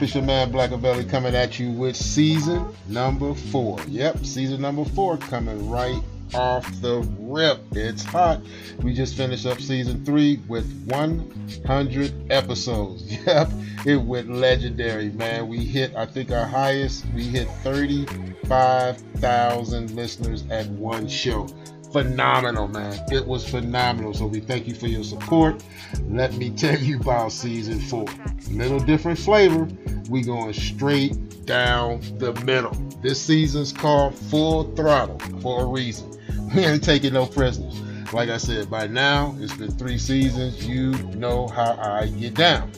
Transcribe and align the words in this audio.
Up? 0.00 0.04
It's 0.04 0.14
your 0.14 0.24
man 0.24 0.50
Blackavelli 0.50 1.10
coming 1.10 1.34
at 1.34 1.58
you 1.58 1.70
with 1.70 1.94
season 1.94 2.74
number 2.88 3.34
four. 3.34 3.78
Yep, 3.86 4.24
season 4.24 4.62
number 4.62 4.86
four 4.86 5.18
coming 5.18 5.68
right 5.68 6.00
off 6.32 6.64
the 6.80 7.00
rip. 7.18 7.60
It's 7.72 8.02
hot. 8.02 8.40
We 8.82 8.94
just 8.94 9.14
finished 9.14 9.44
up 9.44 9.60
season 9.60 10.02
three 10.06 10.40
with 10.48 10.64
100 10.86 12.32
episodes. 12.32 13.14
Yep, 13.26 13.50
it 13.84 13.96
went 13.96 14.32
legendary, 14.32 15.10
man. 15.10 15.48
We 15.48 15.58
hit, 15.58 15.94
I 15.94 16.06
think, 16.06 16.32
our 16.32 16.46
highest. 16.46 17.04
We 17.14 17.24
hit 17.24 17.46
35,000 17.62 19.90
listeners 19.90 20.44
at 20.50 20.66
one 20.68 21.08
show 21.08 21.46
phenomenal, 21.92 22.68
man. 22.68 22.98
It 23.10 23.26
was 23.26 23.48
phenomenal. 23.48 24.14
So 24.14 24.26
we 24.26 24.40
thank 24.40 24.66
you 24.66 24.74
for 24.74 24.86
your 24.86 25.04
support. 25.04 25.62
Let 26.08 26.34
me 26.34 26.50
tell 26.50 26.78
you 26.78 27.00
about 27.00 27.32
season 27.32 27.80
four. 27.80 28.06
Little 28.50 28.80
different 28.80 29.18
flavor. 29.18 29.68
We 30.08 30.22
going 30.22 30.52
straight 30.52 31.46
down 31.46 32.00
the 32.18 32.32
middle. 32.44 32.72
This 33.02 33.20
season's 33.20 33.72
called 33.72 34.14
Full 34.14 34.74
Throttle 34.74 35.18
for 35.40 35.62
a 35.62 35.66
reason. 35.66 36.08
We 36.54 36.64
ain't 36.64 36.82
taking 36.82 37.12
no 37.12 37.26
prisoners. 37.26 37.80
Like 38.12 38.28
I 38.28 38.36
said, 38.36 38.68
by 38.68 38.88
now 38.88 39.36
it's 39.38 39.54
been 39.54 39.70
three 39.70 39.98
seasons. 39.98 40.66
You 40.66 40.90
know 41.14 41.46
how 41.46 41.76
I 41.76 42.08
get 42.08 42.34
down. 42.34 42.72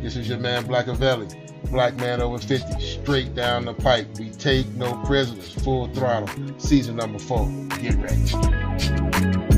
This 0.00 0.16
is 0.16 0.30
your 0.30 0.38
man 0.38 0.66
Black 0.66 0.86
Blackavelli. 0.86 1.47
Black 1.70 1.96
man 1.96 2.20
over 2.20 2.38
50, 2.38 2.80
straight 2.80 3.34
down 3.34 3.64
the 3.66 3.74
pipe. 3.74 4.18
We 4.18 4.30
take 4.30 4.66
no 4.68 4.96
prisoners, 5.04 5.52
full 5.52 5.88
throttle. 5.88 6.28
Season 6.58 6.96
number 6.96 7.18
four. 7.18 7.46
Get 7.80 7.96
ready. 7.96 9.57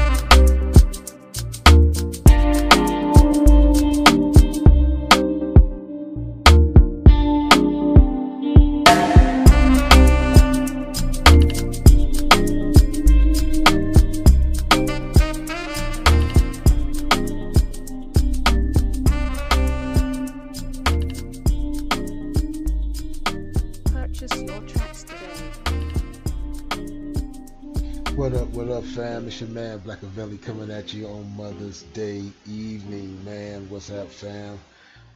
It's 29.31 29.39
your 29.39 29.49
man 29.51 29.79
Blackavelli 29.79 30.41
coming 30.41 30.69
at 30.71 30.93
you 30.93 31.07
on 31.07 31.37
Mother's 31.37 31.83
Day 31.93 32.21
evening, 32.49 33.23
man. 33.23 33.65
What's 33.69 33.89
up, 33.89 34.09
fam? 34.09 34.59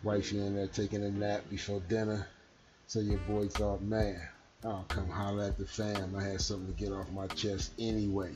Wifey 0.03 0.39
in 0.39 0.55
there 0.55 0.67
taking 0.67 1.03
a 1.03 1.11
nap 1.11 1.41
before 1.49 1.81
dinner. 1.89 2.25
So 2.87 3.01
your 3.01 3.17
boy 3.17 3.49
thought, 3.49 3.81
man, 3.81 4.21
I'll 4.63 4.85
come 4.87 5.09
holler 5.09 5.43
at 5.43 5.57
the 5.57 5.65
fam. 5.65 6.15
I 6.15 6.23
had 6.23 6.39
something 6.39 6.73
to 6.73 6.81
get 6.81 6.93
off 6.93 7.11
my 7.11 7.27
chest 7.27 7.73
anyway. 7.77 8.31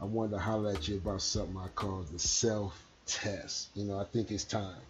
I 0.00 0.06
wanted 0.06 0.30
to 0.30 0.38
holler 0.38 0.70
at 0.70 0.88
you 0.88 0.96
about 0.96 1.20
something 1.20 1.58
I 1.58 1.68
call 1.74 2.06
the 2.10 2.18
self 2.18 2.82
test. 3.04 3.68
You 3.74 3.84
know, 3.84 4.00
I 4.00 4.04
think 4.04 4.30
it's 4.30 4.44
time. 4.44 4.80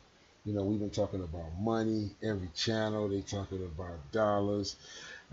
You 0.45 0.55
know, 0.55 0.63
we've 0.63 0.79
been 0.79 0.91
talking 0.91 1.25
about 1.25 1.59
money, 1.59 2.13
every 2.23 2.51
channel, 2.55 3.09
they 3.09 3.23
talking 3.23 3.65
about 3.65 4.13
dollars. 4.13 4.77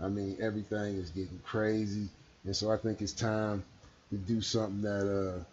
I 0.02 0.08
mean, 0.08 0.38
everything 0.40 0.96
is 0.96 1.10
getting 1.10 1.40
crazy. 1.44 2.08
And 2.42 2.56
so 2.56 2.72
I 2.72 2.78
think 2.78 3.00
it's 3.00 3.12
time 3.12 3.62
to 4.10 4.16
do 4.16 4.40
something 4.40 4.82
that, 4.82 5.06
uh, 5.08 5.44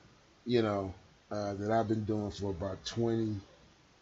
you 0.45 0.61
know, 0.61 0.93
uh, 1.31 1.53
that 1.55 1.71
I've 1.71 1.87
been 1.87 2.05
doing 2.05 2.31
for 2.31 2.51
about 2.51 2.83
20, 2.85 3.35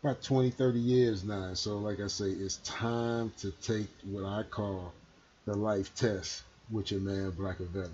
about 0.03 0.21
20, 0.21 0.51
30 0.51 0.79
years 0.79 1.23
now. 1.23 1.53
So, 1.53 1.79
like 1.79 1.99
I 1.99 2.07
say, 2.07 2.25
it's 2.27 2.57
time 2.57 3.31
to 3.39 3.51
take 3.61 3.87
what 4.03 4.25
I 4.25 4.43
call 4.43 4.93
the 5.45 5.55
life 5.55 5.93
test 5.95 6.43
with 6.71 6.91
your 6.91 7.01
man, 7.01 7.31
Black 7.31 7.59
Event. 7.59 7.91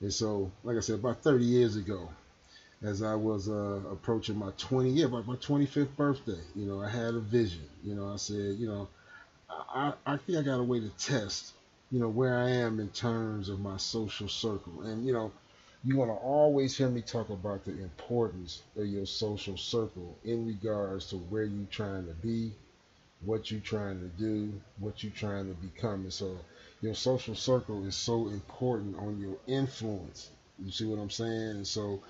And 0.00 0.12
so, 0.12 0.50
like 0.64 0.76
I 0.76 0.80
said, 0.80 0.96
about 0.96 1.22
30 1.22 1.44
years 1.44 1.76
ago, 1.76 2.08
as 2.82 3.02
I 3.02 3.14
was 3.14 3.48
uh, 3.48 3.80
approaching 3.92 4.36
my 4.38 4.50
20, 4.58 4.90
yeah, 4.90 5.06
about 5.06 5.26
my 5.26 5.36
25th 5.36 5.94
birthday, 5.96 6.40
you 6.54 6.66
know, 6.66 6.80
I 6.80 6.88
had 6.88 7.14
a 7.14 7.20
vision. 7.20 7.64
You 7.84 7.94
know, 7.94 8.12
I 8.12 8.16
said, 8.16 8.56
you 8.56 8.66
know, 8.68 8.88
I, 9.50 9.92
I 10.06 10.16
think 10.16 10.38
I 10.38 10.42
got 10.42 10.60
a 10.60 10.64
way 10.64 10.80
to 10.80 10.88
test, 10.98 11.52
you 11.90 12.00
know, 12.00 12.08
where 12.08 12.38
I 12.38 12.50
am 12.50 12.80
in 12.80 12.88
terms 12.90 13.48
of 13.48 13.60
my 13.60 13.76
social 13.76 14.28
circle. 14.28 14.82
And, 14.82 15.06
you 15.06 15.12
know, 15.12 15.32
you 15.84 15.96
want 15.96 16.10
to 16.10 16.16
always 16.16 16.76
hear 16.76 16.88
me 16.88 17.00
talk 17.00 17.30
about 17.30 17.64
the 17.64 17.72
importance 17.72 18.62
of 18.76 18.86
your 18.86 19.06
social 19.06 19.56
circle 19.56 20.16
in 20.24 20.46
regards 20.46 21.06
to 21.06 21.16
where 21.16 21.44
you're 21.44 21.66
trying 21.70 22.06
to 22.06 22.12
be, 22.12 22.52
what 23.24 23.50
you're 23.50 23.60
trying 23.60 23.98
to 24.00 24.22
do, 24.22 24.52
what 24.78 25.02
you're 25.02 25.12
trying 25.12 25.48
to 25.48 25.54
become. 25.54 26.02
And 26.02 26.12
so 26.12 26.36
your 26.82 26.94
social 26.94 27.34
circle 27.34 27.86
is 27.86 27.94
so 27.94 28.28
important 28.28 28.96
on 28.98 29.18
your 29.20 29.36
influence. 29.46 30.30
You 30.62 30.70
see 30.70 30.84
what 30.84 30.98
I'm 30.98 31.10
saying? 31.10 31.50
And 31.50 31.66
so 31.66 32.00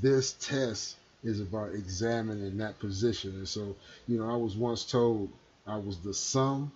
this 0.00 0.32
test 0.32 0.96
is 1.22 1.40
about 1.40 1.74
examining 1.74 2.56
that 2.58 2.78
position. 2.78 3.32
And 3.32 3.48
so, 3.48 3.76
you 4.06 4.18
know, 4.18 4.30
I 4.30 4.36
was 4.36 4.56
once 4.56 4.84
told 4.84 5.28
I 5.66 5.76
was 5.76 5.98
the 5.98 6.14
sum 6.14 6.72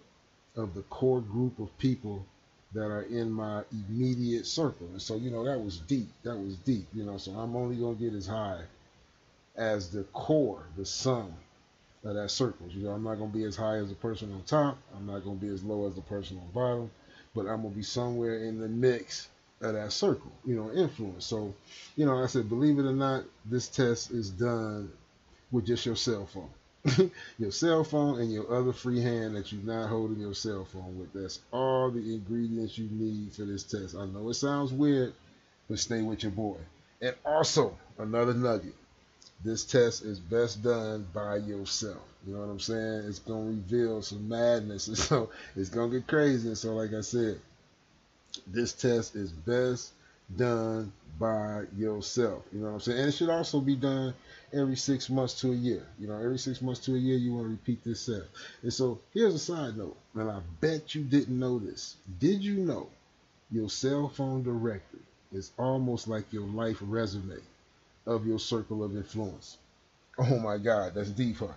of 0.55 0.75
the 0.75 0.83
core 0.83 1.23
group 1.23 1.59
of 1.59 1.77
people 1.79 2.27
that 2.75 2.87
are 2.87 3.03
in 3.03 3.31
my 3.31 3.63
immediate 3.71 4.47
circle. 4.47 4.87
And 4.93 5.03
so, 5.03 5.17
you 5.17 5.31
know, 5.31 5.45
that 5.45 5.63
was 5.63 5.79
deep. 5.79 6.09
That 6.23 6.37
was 6.37 6.57
deep, 6.57 6.87
you 6.95 7.05
know. 7.05 7.19
So 7.19 7.33
I'm 7.33 7.55
only 7.55 7.77
going 7.77 7.97
to 7.97 8.03
get 8.03 8.15
as 8.15 8.27
high 8.27 8.63
as 9.57 9.91
the 9.91 10.05
core, 10.13 10.65
the 10.77 10.87
sum 10.87 11.35
of 12.05 12.15
that 12.15 12.31
circle. 12.31 12.67
You 12.71 12.85
know, 12.85 12.91
I'm 12.91 13.05
not 13.05 13.17
going 13.17 13.31
to 13.31 13.37
be 13.37 13.45
as 13.45 13.57
high 13.57 13.77
as 13.77 13.89
the 13.89 13.95
person 13.95 14.33
on 14.33 14.43
top. 14.45 14.79
I'm 14.97 15.07
not 15.07 15.25
going 15.25 15.39
to 15.39 15.45
be 15.45 15.53
as 15.53 15.63
low 15.63 15.87
as 15.87 15.95
the 15.95 16.01
person 16.03 16.39
on 16.39 16.51
bottom. 16.53 16.91
But 17.35 17.43
I'm 17.43 17.63
going 17.63 17.71
to 17.71 17.77
be 17.77 17.83
somewhere 17.83 18.45
in 18.45 18.59
the 18.59 18.69
mix 18.69 19.29
of 19.61 19.75
that 19.75 19.93
circle, 19.93 20.33
you 20.45 20.57
know, 20.57 20.73
influence. 20.73 21.25
So, 21.25 21.55
you 21.97 22.05
know, 22.05 22.23
I 22.23 22.27
said, 22.27 22.49
believe 22.49 22.79
it 22.79 22.87
or 22.87 22.93
not, 22.93 23.25
this 23.45 23.69
test 23.69 24.11
is 24.11 24.31
done 24.31 24.91
with 25.51 25.67
just 25.67 25.87
your 25.87 25.97
cell 25.97 26.27
phone. 26.27 26.51
your 27.39 27.53
cell 27.53 27.85
phone 27.85 28.21
and 28.21 28.33
your 28.33 28.53
other 28.53 28.73
free 28.73 29.01
hand 29.01 29.37
that 29.37 29.53
you're 29.53 29.63
not 29.63 29.89
holding 29.89 30.21
your 30.21 30.35
cell 30.35 30.65
phone 30.65 30.99
with. 30.99 31.13
That's 31.13 31.41
all 31.53 31.91
the 31.91 32.15
ingredients 32.15 32.77
you 32.77 32.89
need 32.91 33.33
for 33.33 33.45
this 33.45 33.63
test. 33.63 33.97
I 33.97 34.07
know 34.07 34.29
it 34.31 34.35
sounds 34.35 34.73
weird, 34.73 35.13
but 35.69 35.79
stay 35.79 36.03
with 36.03 36.23
your 36.23 36.33
boy. 36.33 36.57
And 37.01 37.15
also, 37.25 37.77
another 37.99 38.35
nugget. 38.35 38.75
This 39.45 39.65
test 39.65 40.05
is 40.05 40.19
best 40.19 40.63
done 40.63 41.07
by 41.13 41.37
yourself. 41.37 42.03
You 42.27 42.35
know 42.35 42.41
what 42.41 42.51
I'm 42.51 42.61
saying? 42.61 43.05
It's 43.09 43.19
gonna 43.19 43.45
reveal 43.47 44.03
some 44.03 44.29
madness, 44.29 44.89
and 44.89 44.99
so 45.09 45.31
it's 45.57 45.69
gonna 45.69 45.91
get 45.91 46.07
crazy. 46.07 46.49
And 46.49 46.59
so, 46.59 46.75
like 46.75 46.93
I 46.95 47.01
said, 47.01 47.41
this 48.47 48.73
test 48.73 49.17
is 49.17 49.33
best 49.33 49.93
done 50.37 50.93
by 51.19 51.65
yourself. 51.77 52.45
You 52.53 52.61
know 52.61 52.67
what 52.69 52.75
I'm 52.75 52.81
saying? 52.81 52.99
And 52.99 53.09
it 53.09 53.13
should 53.13 53.31
also 53.31 53.61
be 53.61 53.77
done 53.77 54.15
every 54.53 54.77
six 54.77 55.09
months 55.11 55.41
to 55.41 55.53
a 55.53 55.55
year. 55.55 55.87
You 55.99 56.09
know, 56.09 56.17
every 56.17 56.39
six 56.39 56.61
months 56.63 56.81
to 56.87 56.95
a 56.95 56.99
year, 56.99 57.17
you 57.17 57.35
want 57.35 57.47
to 57.47 57.51
repeat 57.51 57.85
this 57.85 58.07
test. 58.07 58.29
And 58.63 58.73
so, 58.73 59.01
here's 59.15 59.35
a 59.35 59.39
side 59.39 59.77
note, 59.77 59.97
and 60.15 60.31
I 60.31 60.41
bet 60.61 60.95
you 60.95 61.05
didn't 61.05 61.39
know 61.39 61.59
this. 61.59 61.97
Did 62.19 62.43
you 62.43 62.57
know 62.57 62.89
Your 63.51 63.71
cell 63.71 64.09
phone 64.09 64.43
directory 64.43 65.01
is 65.33 65.53
almost 65.59 66.09
like 66.09 66.33
your 66.33 66.47
life 66.49 66.79
resume 66.81 67.39
of 68.07 68.27
your 68.27 68.39
circle 68.39 68.83
of 68.85 68.97
influence. 68.97 69.59
Oh 70.19 70.39
my 70.39 70.59
God, 70.59 70.95
that's 70.95 71.11
deep, 71.11 71.39
huh? 71.39 71.49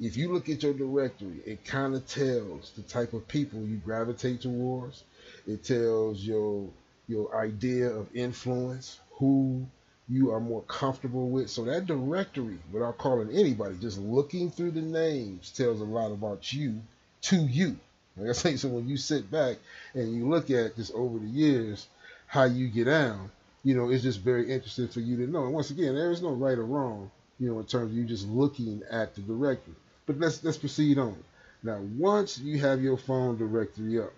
If 0.00 0.16
you 0.16 0.32
look 0.32 0.48
at 0.48 0.62
your 0.62 0.74
directory, 0.74 1.40
it 1.46 1.64
kind 1.64 1.94
of 1.94 2.06
tells 2.06 2.70
the 2.72 2.82
type 2.82 3.12
of 3.12 3.28
people 3.28 3.60
you 3.66 3.76
gravitate 3.78 4.40
towards. 4.42 5.04
It 5.46 5.64
tells 5.64 6.20
your 6.22 6.68
your 7.08 7.36
idea 7.36 7.88
of 7.88 8.14
influence, 8.14 9.00
who 9.12 9.66
you 10.08 10.32
are 10.32 10.40
more 10.40 10.62
comfortable 10.62 11.28
with. 11.28 11.50
So 11.50 11.64
that 11.64 11.86
directory, 11.86 12.58
without 12.72 12.98
calling 12.98 13.30
anybody, 13.30 13.76
just 13.80 13.98
looking 13.98 14.50
through 14.50 14.72
the 14.72 14.82
names 14.82 15.50
tells 15.50 15.80
a 15.80 15.84
lot 15.84 16.12
about 16.12 16.52
you 16.52 16.80
to 17.22 17.36
you. 17.36 17.76
Like 18.16 18.30
I 18.30 18.32
say, 18.32 18.56
so 18.56 18.68
when 18.68 18.88
you 18.88 18.96
sit 18.96 19.30
back 19.30 19.56
and 19.94 20.14
you 20.14 20.28
look 20.28 20.50
at 20.50 20.76
just 20.76 20.92
over 20.94 21.18
the 21.18 21.26
years 21.26 21.86
how 22.26 22.44
you 22.44 22.68
get 22.68 22.84
down, 22.84 23.30
you 23.64 23.74
know, 23.74 23.90
it's 23.90 24.02
just 24.02 24.20
very 24.20 24.52
interesting 24.52 24.88
for 24.88 25.00
you 25.00 25.16
to 25.16 25.26
know. 25.30 25.44
And 25.44 25.54
once 25.54 25.70
again, 25.70 25.94
there 25.94 26.12
is 26.12 26.22
no 26.22 26.30
right 26.30 26.58
or 26.58 26.64
wrong, 26.64 27.10
you 27.40 27.50
know, 27.50 27.58
in 27.58 27.66
terms 27.66 27.90
of 27.90 27.96
you 27.96 28.04
just 28.04 28.28
looking 28.28 28.82
at 28.90 29.14
the 29.14 29.22
directory. 29.22 29.74
But 30.06 30.20
let's 30.20 30.44
let's 30.44 30.58
proceed 30.58 30.98
on. 30.98 31.16
Now, 31.62 31.80
once 31.96 32.38
you 32.38 32.58
have 32.60 32.82
your 32.82 32.98
phone 32.98 33.38
directory 33.38 33.98
up, 33.98 34.12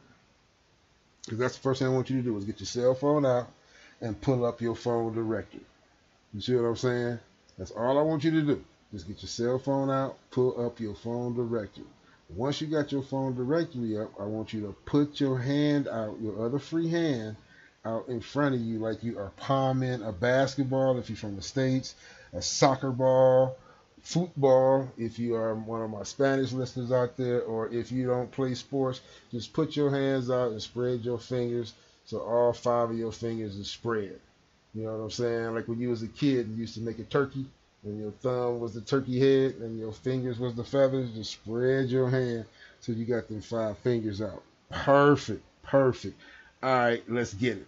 because 1.27 1.39
that's 1.39 1.57
the 1.57 1.63
first 1.63 1.81
thing 1.81 1.89
I 1.89 1.93
want 1.93 2.09
you 2.09 2.17
to 2.17 2.23
do 2.23 2.37
is 2.39 2.45
get 2.45 2.61
your 2.61 2.67
cell 2.67 2.95
phone 2.95 3.27
out 3.27 3.49
and 4.01 4.19
pull 4.21 4.47
up 4.47 4.61
your 4.61 4.77
phone 4.77 5.15
directory. 5.15 5.65
You 6.33 6.41
see 6.41 6.55
what 6.55 6.67
I'm 6.67 6.77
saying? 6.77 7.19
That's 7.59 7.73
all 7.73 7.99
I 7.99 8.03
want 8.03 8.25
you 8.25 8.31
to 8.31 8.43
do. 8.43 8.65
Just 8.93 9.09
get 9.09 9.21
your 9.23 9.29
cell 9.29 9.59
phone 9.59 9.91
out, 9.91 10.17
pull 10.31 10.65
up 10.65 10.79
your 10.79 10.95
phone 10.95 11.35
directory. 11.35 11.85
Once 12.31 12.61
you 12.61 12.69
got 12.69 12.93
your 12.93 13.03
phone 13.03 13.35
directory 13.35 13.99
up, 13.99 14.13
I 14.21 14.25
want 14.25 14.53
you 14.53 14.63
to 14.63 14.73
put 14.85 15.21
your 15.21 15.39
hand 15.39 15.89
out, 15.89 16.17
your 16.21 16.45
other 16.45 16.59
free 16.59 16.89
hand, 16.89 17.37
out 17.85 18.09
in 18.09 18.21
front 18.21 18.55
of 18.55 18.61
you 18.61 18.79
like 18.79 19.03
you 19.03 19.19
are 19.19 19.31
palming 19.37 20.03
a 20.03 20.13
basketball 20.13 20.99
if 20.99 21.09
you're 21.09 21.17
from 21.17 21.37
the 21.37 21.43
States, 21.43 21.95
a 22.33 22.43
soccer 22.43 22.91
ball, 22.91 23.57
football 24.07 24.89
if 24.97 25.19
you 25.19 25.35
are 25.35 25.53
one 25.57 25.83
of 25.83 25.91
my 25.91 26.05
Spanish 26.05 26.53
listeners 26.53 26.93
out 26.93 27.17
there, 27.17 27.43
or 27.43 27.69
if 27.73 27.91
you 27.91 28.07
don't 28.07 28.31
play 28.31 28.55
sports, 28.55 29.01
just 29.33 29.53
put 29.53 29.75
your 29.75 29.91
hands 29.91 30.31
out 30.31 30.53
and 30.53 30.63
spread 30.63 31.01
your 31.01 31.19
fingers 31.19 31.75
so 32.05 32.21
all 32.21 32.53
five 32.53 32.91
of 32.91 32.97
your 32.97 33.11
fingers 33.11 33.59
are 33.59 33.65
spread. 33.65 34.21
You 34.75 34.85
know 34.85 34.97
what 34.97 35.05
I'm 35.05 35.11
saying? 35.11 35.55
Like 35.55 35.67
when 35.67 35.81
you 35.81 35.89
was 35.89 36.05
a 36.05 36.09
kid, 36.09 36.47
you 36.49 36.55
used 36.55 36.75
to 36.75 36.81
make 36.83 37.01
a 37.01 37.03
turkey, 37.03 37.47
and 37.83 37.99
your 37.99 38.13
thumb 38.13 38.61
was 38.61 38.75
the 38.75 38.81
turkey 38.81 39.19
head, 39.19 39.57
and 39.57 39.77
your 39.77 39.93
fingers 39.93 40.39
was 40.39 40.55
the 40.55 40.63
feathers. 40.63 41.13
Just 41.13 41.33
spread 41.33 41.89
your 41.89 42.09
hand 42.09 42.45
so 42.79 42.93
you 42.93 43.07
got 43.07 43.27
them 43.27 43.41
five 43.41 43.77
fingers 43.79 44.23
out. 44.23 44.43
Perfect, 44.71 45.43
perfect. 45.65 46.17
All 46.63 46.71
right, 46.71 47.03
let's 47.09 47.35
get 47.35 47.57
it. 47.57 47.67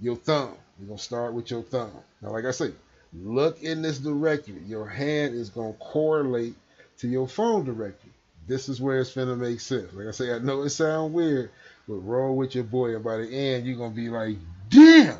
Your 0.00 0.16
thumb. 0.16 0.54
We're 0.78 0.88
gonna 0.88 0.98
start 0.98 1.32
with 1.32 1.50
your 1.50 1.62
thumb. 1.62 1.92
Now, 2.20 2.32
like 2.32 2.44
I 2.44 2.50
say, 2.50 2.72
look 3.12 3.62
in 3.62 3.82
this 3.82 3.98
directory. 3.98 4.62
Your 4.66 4.86
hand 4.86 5.34
is 5.34 5.50
gonna 5.50 5.72
correlate 5.74 6.54
to 6.98 7.08
your 7.08 7.28
phone 7.28 7.64
directory. 7.64 8.12
This 8.46 8.68
is 8.68 8.80
where 8.80 9.00
it's 9.00 9.14
gonna 9.14 9.36
make 9.36 9.60
sense. 9.60 9.92
Like 9.92 10.08
I 10.08 10.10
say, 10.10 10.32
I 10.32 10.38
know 10.38 10.62
it 10.62 10.70
sounds 10.70 11.12
weird, 11.12 11.50
but 11.86 11.96
roll 11.96 12.36
with 12.36 12.54
your 12.54 12.64
boy, 12.64 12.94
and 12.94 13.04
by 13.04 13.18
the 13.18 13.28
end, 13.28 13.66
you're 13.66 13.78
gonna 13.78 13.94
be 13.94 14.08
like, 14.08 14.36
damn. 14.68 15.18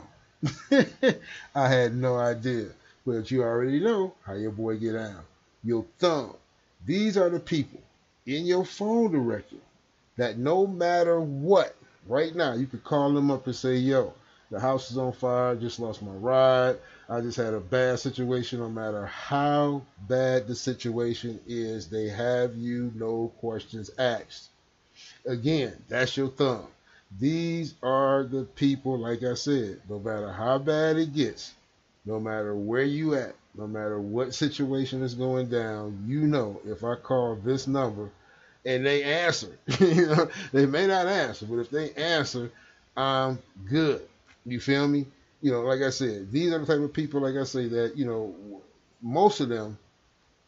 I 1.54 1.68
had 1.68 1.94
no 1.94 2.16
idea. 2.16 2.68
But 3.06 3.30
you 3.30 3.42
already 3.42 3.80
know 3.80 4.14
how 4.24 4.34
your 4.34 4.50
boy 4.50 4.76
get 4.76 4.94
out. 4.94 5.24
Your 5.64 5.84
thumb. 5.98 6.34
These 6.86 7.16
are 7.16 7.30
the 7.30 7.40
people 7.40 7.80
in 8.26 8.46
your 8.46 8.64
phone 8.64 9.10
directory 9.10 9.60
that 10.16 10.38
no 10.38 10.66
matter 10.66 11.20
what, 11.20 11.74
right 12.06 12.34
now, 12.34 12.52
you 12.52 12.66
could 12.66 12.84
call 12.84 13.12
them 13.12 13.30
up 13.30 13.46
and 13.46 13.56
say, 13.56 13.76
yo, 13.76 14.12
the 14.50 14.60
house 14.60 14.90
is 14.90 14.98
on 14.98 15.12
fire, 15.12 15.56
just 15.56 15.80
lost 15.80 16.02
my 16.02 16.12
ride. 16.12 16.76
I 17.08 17.20
just 17.22 17.38
had 17.38 17.54
a 17.54 17.60
bad 17.60 17.98
situation. 17.98 18.60
No 18.60 18.68
matter 18.68 19.06
how 19.06 19.82
bad 20.08 20.46
the 20.46 20.54
situation 20.54 21.40
is, 21.46 21.88
they 21.88 22.08
have 22.08 22.54
you 22.56 22.92
no 22.94 23.32
questions 23.40 23.90
asked. 23.98 24.48
Again, 25.26 25.72
that's 25.88 26.16
your 26.16 26.28
thumb. 26.28 26.66
These 27.18 27.74
are 27.82 28.24
the 28.24 28.44
people, 28.44 28.98
like 28.98 29.22
I 29.22 29.34
said, 29.34 29.80
no 29.88 29.98
matter 29.98 30.30
how 30.30 30.58
bad 30.58 30.98
it 30.98 31.14
gets, 31.14 31.54
no 32.04 32.20
matter 32.20 32.54
where 32.54 32.82
you 32.82 33.14
at, 33.14 33.34
no 33.54 33.66
matter 33.66 33.98
what 33.98 34.34
situation 34.34 35.02
is 35.02 35.14
going 35.14 35.48
down, 35.48 36.04
you 36.06 36.20
know 36.20 36.60
if 36.66 36.84
I 36.84 36.94
call 36.96 37.36
this 37.36 37.66
number 37.66 38.10
and 38.66 38.84
they 38.84 39.02
answer, 39.02 39.58
you 39.80 40.06
know, 40.06 40.28
they 40.52 40.66
may 40.66 40.86
not 40.86 41.06
answer, 41.06 41.46
but 41.46 41.58
if 41.58 41.70
they 41.70 41.92
answer, 41.94 42.50
I'm 42.96 43.38
good. 43.68 44.06
You 44.44 44.60
feel 44.60 44.86
me? 44.86 45.06
You 45.40 45.52
know, 45.52 45.62
like 45.62 45.82
I 45.82 45.90
said, 45.90 46.32
these 46.32 46.52
are 46.52 46.58
the 46.58 46.66
type 46.66 46.82
of 46.82 46.92
people, 46.92 47.20
like 47.20 47.36
I 47.36 47.44
say, 47.44 47.68
that, 47.68 47.96
you 47.96 48.06
know, 48.06 48.34
most 49.00 49.40
of 49.40 49.48
them 49.48 49.78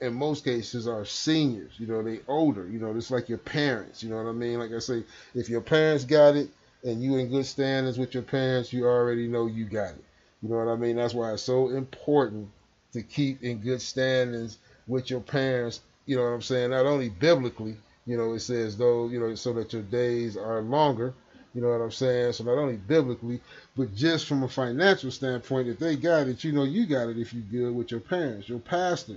in 0.01 0.15
most 0.15 0.45
cases 0.45 0.89
are 0.89 1.05
seniors. 1.05 1.73
You 1.79 1.87
know, 1.87 2.03
they 2.03 2.21
older. 2.27 2.67
You 2.69 2.79
know, 2.81 2.95
it's 2.97 3.11
like 3.11 3.29
your 3.29 3.39
parents. 3.39 4.03
You 4.03 4.11
know 4.11 4.17
what 4.17 4.29
I 4.29 4.33
mean? 4.33 4.59
Like 4.59 4.73
I 4.73 4.79
say, 4.79 5.05
if 5.35 5.49
your 5.49 5.61
parents 5.61 6.05
got 6.05 6.37
it 6.37 6.51
and 6.83 7.03
you 7.03 7.17
in 7.17 7.29
good 7.29 7.47
standings 7.47 7.99
with 7.99 8.15
your 8.15 8.23
parents, 8.23 8.73
you 8.73 8.87
already 8.87 9.29
know 9.29 9.47
you 9.47 9.65
got 9.67 9.91
it. 9.91 10.05
You 10.43 10.49
know 10.49 10.57
what 10.57 10.73
I 10.73 10.77
mean? 10.77 10.97
That's 10.97 11.15
why 11.15 11.33
it's 11.33 11.43
so 11.43 11.69
important 11.69 12.49
to 12.93 13.03
keep 13.03 13.43
in 13.43 13.59
good 13.61 13.83
standings 13.83 14.59
with 14.87 15.11
your 15.11 15.21
parents. 15.21 15.81
You 16.07 16.17
know 16.17 16.23
what 16.23 16.31
I'm 16.31 16.43
saying? 16.43 16.71
Not 16.71 16.87
only 16.87 17.11
biblically, 17.11 17.77
you 18.06 18.17
know, 18.17 18.32
it 18.32 18.41
says 18.41 18.77
though, 18.77 19.09
you 19.09 19.20
know, 19.20 19.35
so 19.35 19.53
that 19.53 19.73
your 19.73 19.82
days 19.82 20.37
are 20.37 20.63
longer. 20.63 21.15
You 21.55 21.63
know 21.63 21.69
what 21.69 21.81
I'm 21.83 21.91
saying? 21.91 22.33
So 22.35 22.45
not 22.45 22.59
only 22.59 22.77
biblically, 22.77 23.41
but 23.77 23.95
just 23.95 24.27
from 24.27 24.43
a 24.43 24.49
financial 24.49 25.11
standpoint, 25.11 25.69
if 25.69 25.79
they 25.79 25.97
got 25.97 26.29
it, 26.29 26.45
you 26.45 26.53
know 26.53 26.65
you 26.65 26.87
got 26.87 27.09
it 27.09 27.19
if 27.19 27.33
you're 27.33 27.43
good 27.43 27.75
with 27.75 27.91
your 27.91 28.01
parents, 28.01 28.49
your 28.49 28.61
pastor 28.61 29.17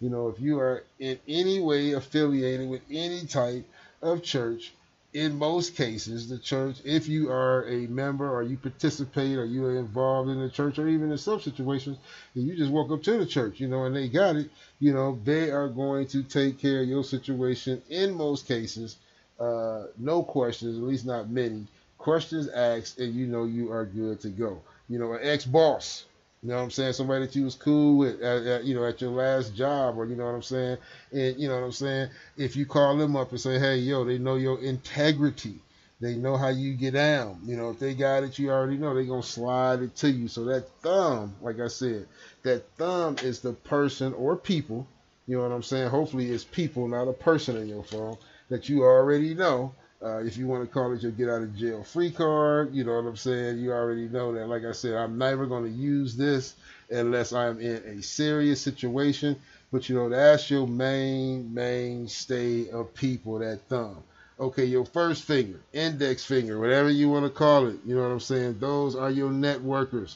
you 0.00 0.10
know, 0.10 0.28
if 0.28 0.40
you 0.40 0.58
are 0.60 0.84
in 1.00 1.18
any 1.26 1.60
way 1.60 1.92
affiliated 1.92 2.68
with 2.68 2.82
any 2.90 3.26
type 3.26 3.64
of 4.00 4.22
church, 4.22 4.72
in 5.14 5.36
most 5.36 5.74
cases, 5.74 6.28
the 6.28 6.38
church, 6.38 6.76
if 6.84 7.08
you 7.08 7.30
are 7.30 7.66
a 7.66 7.86
member 7.86 8.30
or 8.30 8.42
you 8.42 8.56
participate 8.58 9.36
or 9.36 9.44
you 9.44 9.64
are 9.64 9.78
involved 9.78 10.28
in 10.28 10.38
the 10.38 10.50
church 10.50 10.78
or 10.78 10.86
even 10.86 11.10
in 11.10 11.18
some 11.18 11.40
situations, 11.40 11.96
and 12.34 12.46
you 12.46 12.54
just 12.54 12.70
walk 12.70 12.92
up 12.92 13.02
to 13.02 13.18
the 13.18 13.26
church, 13.26 13.58
you 13.58 13.66
know, 13.66 13.84
and 13.84 13.96
they 13.96 14.06
got 14.06 14.36
it, 14.36 14.50
you 14.78 14.92
know, 14.92 15.18
they 15.24 15.50
are 15.50 15.68
going 15.68 16.06
to 16.06 16.22
take 16.22 16.58
care 16.58 16.82
of 16.82 16.88
your 16.88 17.02
situation 17.02 17.82
in 17.88 18.14
most 18.14 18.46
cases. 18.46 18.96
Uh, 19.38 19.84
no 19.98 20.22
questions, 20.22 20.76
at 20.76 20.82
least 20.82 21.06
not 21.06 21.30
many. 21.30 21.66
Questions 21.96 22.48
asked, 22.48 22.98
and 22.98 23.14
you 23.14 23.26
know 23.26 23.44
you 23.44 23.70
are 23.70 23.84
good 23.84 24.20
to 24.20 24.28
go. 24.28 24.60
You 24.88 24.98
know, 24.98 25.12
an 25.12 25.20
ex 25.22 25.44
boss, 25.44 26.04
you 26.42 26.50
know 26.50 26.56
what 26.56 26.62
I'm 26.62 26.70
saying? 26.70 26.92
Somebody 26.92 27.26
that 27.26 27.34
you 27.34 27.44
was 27.44 27.56
cool 27.56 27.98
with, 27.98 28.20
at, 28.20 28.46
at, 28.46 28.64
you 28.64 28.74
know, 28.74 28.84
at 28.84 29.00
your 29.00 29.10
last 29.10 29.56
job, 29.56 29.98
or 29.98 30.06
you 30.06 30.14
know 30.14 30.24
what 30.24 30.34
I'm 30.34 30.42
saying? 30.42 30.78
And 31.12 31.36
you 31.36 31.48
know 31.48 31.56
what 31.56 31.64
I'm 31.64 31.72
saying? 31.72 32.10
If 32.36 32.56
you 32.56 32.66
call 32.66 32.96
them 32.96 33.16
up 33.16 33.30
and 33.30 33.40
say, 33.40 33.58
"Hey, 33.58 33.78
yo," 33.78 34.04
they 34.04 34.18
know 34.18 34.36
your 34.36 34.60
integrity. 34.60 35.60
They 36.00 36.14
know 36.14 36.36
how 36.36 36.48
you 36.48 36.74
get 36.74 36.94
down. 36.94 37.40
You 37.44 37.56
know, 37.56 37.70
if 37.70 37.80
they 37.80 37.94
got 37.94 38.22
it, 38.22 38.38
you 38.38 38.50
already 38.50 38.76
know 38.76 38.94
they're 38.94 39.02
gonna 39.02 39.22
slide 39.22 39.82
it 39.82 39.96
to 39.96 40.10
you. 40.10 40.28
So 40.28 40.44
that 40.44 40.68
thumb, 40.80 41.34
like 41.42 41.58
I 41.58 41.66
said, 41.66 42.06
that 42.44 42.70
thumb 42.76 43.16
is 43.22 43.40
the 43.40 43.52
person 43.52 44.14
or 44.14 44.36
people. 44.36 44.86
You 45.26 45.36
know 45.36 45.42
what 45.42 45.52
I'm 45.52 45.64
saying? 45.64 45.90
Hopefully, 45.90 46.30
it's 46.30 46.44
people, 46.44 46.86
not 46.86 47.08
a 47.08 47.12
person 47.12 47.56
in 47.56 47.68
your 47.68 47.84
phone 47.84 48.16
that 48.48 48.68
you 48.68 48.82
already 48.82 49.34
know 49.34 49.74
uh, 50.00 50.18
if 50.18 50.36
you 50.36 50.46
want 50.46 50.62
to 50.62 50.72
call 50.72 50.92
it 50.92 51.02
your 51.02 51.10
get 51.10 51.28
out 51.28 51.42
of 51.42 51.56
jail 51.56 51.82
free 51.82 52.10
card, 52.10 52.72
you 52.72 52.84
know 52.84 52.94
what 52.94 53.08
I'm 53.08 53.16
saying? 53.16 53.58
You 53.58 53.72
already 53.72 54.08
know 54.08 54.32
that. 54.32 54.46
Like 54.46 54.64
I 54.64 54.70
said, 54.70 54.94
I'm 54.94 55.18
never 55.18 55.46
going 55.46 55.64
to 55.64 55.70
use 55.70 56.16
this 56.16 56.54
unless 56.88 57.32
I'm 57.32 57.60
in 57.60 57.76
a 57.76 58.02
serious 58.02 58.60
situation. 58.60 59.36
But 59.72 59.88
you 59.88 59.96
know, 59.96 60.08
that's 60.08 60.50
your 60.50 60.68
main 60.68 61.52
mainstay 61.52 62.70
of 62.70 62.94
people, 62.94 63.40
that 63.40 63.60
thumb. 63.68 64.02
Okay, 64.38 64.66
your 64.66 64.84
first 64.84 65.24
finger, 65.24 65.58
index 65.72 66.24
finger, 66.24 66.60
whatever 66.60 66.88
you 66.90 67.10
want 67.10 67.24
to 67.24 67.30
call 67.30 67.66
it. 67.66 67.76
You 67.84 67.96
know 67.96 68.02
what 68.02 68.12
I'm 68.12 68.20
saying? 68.20 68.58
Those 68.60 68.94
are 68.94 69.10
your 69.10 69.30
networkers. 69.30 70.14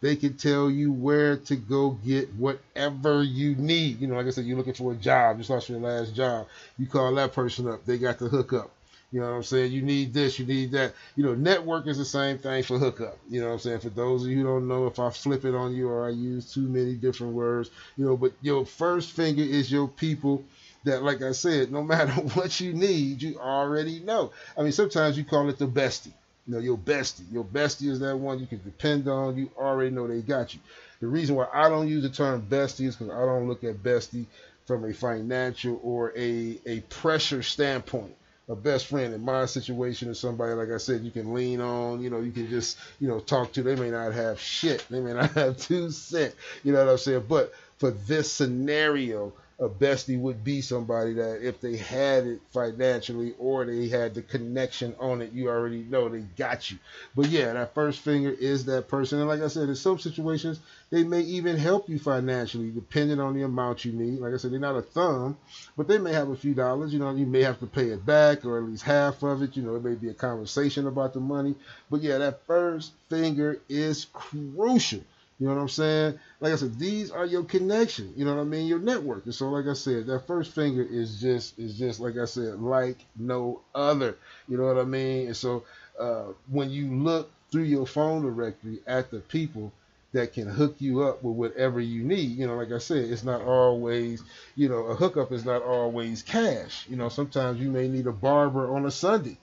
They 0.00 0.16
can 0.16 0.34
tell 0.34 0.70
you 0.70 0.92
where 0.92 1.36
to 1.36 1.56
go 1.56 1.90
get 1.90 2.32
whatever 2.34 3.22
you 3.22 3.54
need. 3.56 4.00
You 4.00 4.06
know, 4.06 4.14
like 4.14 4.26
I 4.26 4.30
said, 4.30 4.46
you're 4.46 4.56
looking 4.56 4.72
for 4.72 4.92
a 4.92 4.96
job, 4.96 5.38
just 5.38 5.50
lost 5.50 5.68
your 5.68 5.78
last 5.80 6.14
job. 6.14 6.46
You 6.78 6.86
call 6.86 7.14
that 7.14 7.34
person 7.34 7.68
up, 7.68 7.84
they 7.84 7.98
got 7.98 8.18
the 8.18 8.28
hookup. 8.28 8.70
You 9.12 9.20
know 9.20 9.30
what 9.30 9.36
I'm 9.36 9.42
saying? 9.42 9.72
You 9.72 9.82
need 9.82 10.14
this, 10.14 10.38
you 10.38 10.46
need 10.46 10.70
that. 10.72 10.94
You 11.16 11.24
know, 11.24 11.34
network 11.34 11.86
is 11.88 11.98
the 11.98 12.04
same 12.04 12.38
thing 12.38 12.62
for 12.62 12.78
hookup. 12.78 13.18
You 13.28 13.40
know 13.40 13.48
what 13.48 13.54
I'm 13.54 13.58
saying? 13.58 13.80
For 13.80 13.88
those 13.90 14.22
of 14.22 14.30
you 14.30 14.38
who 14.38 14.44
don't 14.44 14.68
know, 14.68 14.86
if 14.86 14.98
I 15.00 15.10
flip 15.10 15.44
it 15.44 15.54
on 15.54 15.74
you 15.74 15.88
or 15.88 16.06
I 16.06 16.10
use 16.10 16.52
too 16.52 16.68
many 16.68 16.94
different 16.94 17.34
words, 17.34 17.70
you 17.96 18.04
know, 18.06 18.16
but 18.16 18.32
your 18.40 18.64
first 18.64 19.10
finger 19.10 19.42
is 19.42 19.70
your 19.70 19.88
people 19.88 20.44
that, 20.84 21.02
like 21.02 21.22
I 21.22 21.32
said, 21.32 21.72
no 21.72 21.82
matter 21.94 22.12
what 22.12 22.60
you 22.60 22.72
need, 22.72 23.20
you 23.20 23.38
already 23.38 24.00
know. 24.00 24.30
I 24.56 24.62
mean, 24.62 24.72
sometimes 24.72 25.18
you 25.18 25.24
call 25.24 25.48
it 25.50 25.58
the 25.58 25.66
bestie. 25.66 26.12
You 26.46 26.54
know, 26.54 26.60
your 26.60 26.78
bestie. 26.78 27.30
Your 27.32 27.44
bestie 27.44 27.88
is 27.88 28.00
that 28.00 28.16
one 28.16 28.40
you 28.40 28.46
can 28.46 28.60
depend 28.64 29.08
on. 29.08 29.36
You 29.36 29.50
already 29.56 29.90
know 29.90 30.06
they 30.08 30.20
got 30.22 30.54
you. 30.54 30.60
The 31.00 31.06
reason 31.06 31.36
why 31.36 31.46
I 31.52 31.68
don't 31.68 31.88
use 31.88 32.02
the 32.02 32.10
term 32.10 32.42
bestie 32.48 32.86
is 32.86 32.96
because 32.96 33.12
I 33.14 33.24
don't 33.24 33.48
look 33.48 33.64
at 33.64 33.82
bestie 33.82 34.26
from 34.66 34.84
a 34.84 34.92
financial 34.92 35.80
or 35.82 36.12
a, 36.16 36.58
a 36.66 36.80
pressure 36.82 37.42
standpoint. 37.42 38.14
a 38.48 38.56
best 38.56 38.86
friend 38.86 39.14
in 39.14 39.24
my 39.24 39.46
situation 39.46 40.08
is 40.10 40.18
somebody 40.18 40.52
like 40.54 40.70
I 40.70 40.78
said 40.78 41.02
you 41.02 41.10
can 41.10 41.32
lean 41.34 41.60
on. 41.60 42.02
You 42.02 42.10
know, 42.10 42.20
you 42.20 42.32
can 42.32 42.48
just 42.48 42.78
you 43.00 43.08
know 43.08 43.20
talk 43.20 43.52
to. 43.54 43.62
They 43.62 43.76
may 43.76 43.90
not 43.90 44.12
have 44.12 44.40
shit. 44.40 44.84
They 44.90 45.00
may 45.00 45.12
not 45.12 45.30
have 45.34 45.56
two 45.58 45.90
cent. 45.90 46.34
You 46.64 46.72
know 46.72 46.84
what 46.84 46.92
I'm 46.92 46.98
saying? 46.98 47.24
But 47.28 47.52
for 47.78 47.90
this 47.92 48.30
scenario, 48.30 49.32
a 49.60 49.68
bestie 49.68 50.18
would 50.18 50.42
be 50.42 50.60
somebody 50.62 51.12
that 51.14 51.46
if 51.46 51.60
they 51.60 51.76
had 51.76 52.26
it 52.26 52.40
financially 52.50 53.34
or 53.38 53.64
they 53.66 53.88
had 53.88 54.14
the 54.14 54.22
connection 54.22 54.94
on 54.98 55.20
it, 55.20 55.32
you 55.32 55.48
already 55.50 55.82
know 55.82 56.08
they 56.08 56.20
got 56.36 56.70
you. 56.70 56.78
But 57.14 57.28
yeah, 57.28 57.52
that 57.52 57.74
first 57.74 58.00
finger 58.00 58.30
is 58.30 58.64
that 58.64 58.88
person. 58.88 59.18
And 59.18 59.28
like 59.28 59.42
I 59.42 59.48
said, 59.48 59.68
in 59.68 59.76
some 59.76 59.98
situations, 59.98 60.60
they 60.90 61.04
may 61.04 61.20
even 61.20 61.56
help 61.56 61.88
you 61.88 61.98
financially, 61.98 62.70
depending 62.70 63.20
on 63.20 63.34
the 63.34 63.42
amount 63.42 63.84
you 63.84 63.92
need. 63.92 64.18
Like 64.20 64.32
I 64.34 64.38
said, 64.38 64.52
they're 64.52 64.58
not 64.60 64.76
a 64.76 64.82
thumb, 64.82 65.36
but 65.76 65.88
they 65.88 65.98
may 65.98 66.12
have 66.12 66.30
a 66.30 66.36
few 66.36 66.54
dollars. 66.54 66.92
You 66.92 66.98
know, 66.98 67.14
you 67.14 67.26
may 67.26 67.42
have 67.42 67.60
to 67.60 67.66
pay 67.66 67.90
it 67.90 68.04
back 68.06 68.44
or 68.44 68.58
at 68.58 68.64
least 68.64 68.82
half 68.82 69.22
of 69.22 69.42
it. 69.42 69.56
You 69.56 69.62
know, 69.62 69.76
it 69.76 69.84
may 69.84 69.94
be 69.94 70.08
a 70.08 70.14
conversation 70.14 70.86
about 70.86 71.12
the 71.12 71.20
money. 71.20 71.54
But 71.90 72.02
yeah, 72.02 72.18
that 72.18 72.46
first 72.46 72.92
finger 73.08 73.60
is 73.68 74.06
crucial. 74.12 75.00
You 75.40 75.46
know 75.46 75.54
what 75.54 75.62
I'm 75.62 75.68
saying? 75.70 76.18
Like 76.40 76.52
I 76.52 76.56
said, 76.56 76.78
these 76.78 77.10
are 77.10 77.24
your 77.24 77.44
connection. 77.44 78.12
You 78.14 78.26
know 78.26 78.34
what 78.34 78.42
I 78.42 78.44
mean? 78.44 78.66
Your 78.66 78.78
network. 78.78 79.24
And 79.24 79.34
so, 79.34 79.48
like 79.48 79.66
I 79.66 79.72
said, 79.72 80.06
that 80.06 80.26
first 80.26 80.52
finger 80.52 80.82
is 80.82 81.18
just 81.18 81.58
is 81.58 81.78
just 81.78 81.98
like 81.98 82.18
I 82.18 82.26
said, 82.26 82.60
like 82.60 82.98
no 83.16 83.62
other. 83.74 84.18
You 84.48 84.58
know 84.58 84.66
what 84.66 84.76
I 84.76 84.84
mean? 84.84 85.28
And 85.28 85.36
so, 85.36 85.64
uh, 85.98 86.24
when 86.50 86.68
you 86.68 86.94
look 86.94 87.30
through 87.50 87.62
your 87.62 87.86
phone 87.86 88.22
directory 88.22 88.80
at 88.86 89.10
the 89.10 89.20
people 89.20 89.72
that 90.12 90.34
can 90.34 90.46
hook 90.46 90.76
you 90.78 91.04
up 91.04 91.22
with 91.22 91.36
whatever 91.36 91.80
you 91.80 92.02
need, 92.02 92.36
you 92.36 92.46
know, 92.46 92.56
like 92.56 92.72
I 92.72 92.78
said, 92.78 93.04
it's 93.10 93.24
not 93.24 93.40
always, 93.40 94.22
you 94.56 94.68
know, 94.68 94.86
a 94.86 94.94
hookup 94.94 95.32
is 95.32 95.46
not 95.46 95.62
always 95.62 96.22
cash. 96.22 96.84
You 96.86 96.96
know, 96.96 97.08
sometimes 97.08 97.58
you 97.60 97.70
may 97.70 97.88
need 97.88 98.06
a 98.06 98.12
barber 98.12 98.74
on 98.74 98.84
a 98.84 98.90
Sunday. 98.90 99.38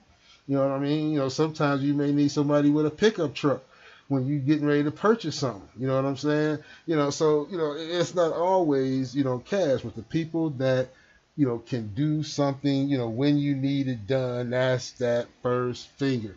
You 0.46 0.56
know 0.56 0.68
what 0.68 0.76
I 0.76 0.78
mean? 0.78 1.10
You 1.10 1.18
know, 1.18 1.28
sometimes 1.28 1.82
you 1.82 1.94
may 1.94 2.12
need 2.12 2.30
somebody 2.30 2.70
with 2.70 2.86
a 2.86 2.90
pickup 2.90 3.34
truck 3.34 3.62
when 4.08 4.26
you 4.26 4.38
getting 4.38 4.66
ready 4.66 4.82
to 4.84 4.90
purchase 4.90 5.36
something. 5.36 5.68
You 5.78 5.86
know 5.86 5.96
what 5.96 6.04
I'm 6.04 6.16
saying? 6.16 6.58
You 6.86 6.96
know, 6.96 7.10
so 7.10 7.46
you 7.50 7.58
know 7.58 7.74
it's 7.76 8.14
not 8.14 8.32
always 8.32 9.14
you 9.14 9.24
know 9.24 9.38
cash, 9.38 9.82
but 9.82 9.94
the 9.94 10.02
people 10.02 10.50
that 10.50 10.88
you 11.36 11.46
know 11.46 11.58
can 11.58 11.94
do 11.94 12.22
something. 12.22 12.88
You 12.88 12.98
know 12.98 13.08
when 13.08 13.38
you 13.38 13.54
need 13.54 13.88
it 13.88 14.06
done. 14.06 14.50
That's 14.50 14.92
that 14.92 15.26
first 15.42 15.88
finger, 15.90 16.34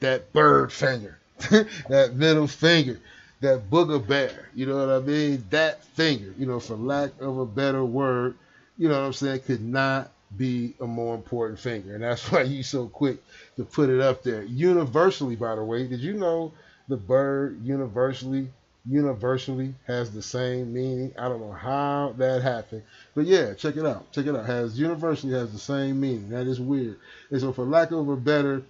that 0.00 0.32
bird 0.32 0.72
finger, 0.72 1.18
that 1.88 2.12
middle 2.14 2.46
finger. 2.46 3.00
That 3.40 3.70
booger 3.70 4.04
bear, 4.04 4.48
you 4.52 4.66
know 4.66 4.84
what 4.84 4.88
I 4.88 4.98
mean? 4.98 5.44
That 5.50 5.84
finger, 5.84 6.34
you 6.36 6.44
know, 6.44 6.58
for 6.58 6.74
lack 6.74 7.12
of 7.20 7.38
a 7.38 7.46
better 7.46 7.84
word, 7.84 8.34
you 8.76 8.88
know 8.88 8.98
what 8.98 9.06
I'm 9.06 9.12
saying, 9.12 9.42
could 9.42 9.62
not 9.62 10.10
be 10.36 10.74
a 10.80 10.86
more 10.88 11.14
important 11.14 11.60
finger. 11.60 11.94
And 11.94 12.02
that's 12.02 12.32
why 12.32 12.42
you 12.42 12.64
so 12.64 12.88
quick 12.88 13.22
to 13.56 13.64
put 13.64 13.90
it 13.90 14.00
up 14.00 14.24
there. 14.24 14.42
Universally, 14.42 15.36
by 15.36 15.54
the 15.54 15.62
way, 15.62 15.86
did 15.86 16.00
you 16.00 16.14
know 16.14 16.52
the 16.88 16.96
bird 16.96 17.60
universally 17.62 18.48
universally 18.88 19.74
has 19.86 20.10
the 20.10 20.22
same 20.22 20.72
meaning. 20.72 21.12
I 21.18 21.28
don't 21.28 21.40
know 21.40 21.52
how 21.52 22.14
that 22.16 22.42
happened, 22.42 22.82
but 23.14 23.26
yeah, 23.26 23.54
check 23.54 23.76
it 23.76 23.84
out. 23.84 24.10
Check 24.12 24.26
it 24.26 24.34
out. 24.34 24.46
Has 24.46 24.78
universally 24.78 25.32
has 25.34 25.52
the 25.52 25.58
same 25.58 26.00
meaning. 26.00 26.30
That 26.30 26.46
is 26.46 26.60
weird. 26.60 26.98
And 27.30 27.40
so, 27.40 27.52
for 27.52 27.64
lack 27.64 27.90
of 27.90 28.08
a 28.08 28.16
better 28.16 28.62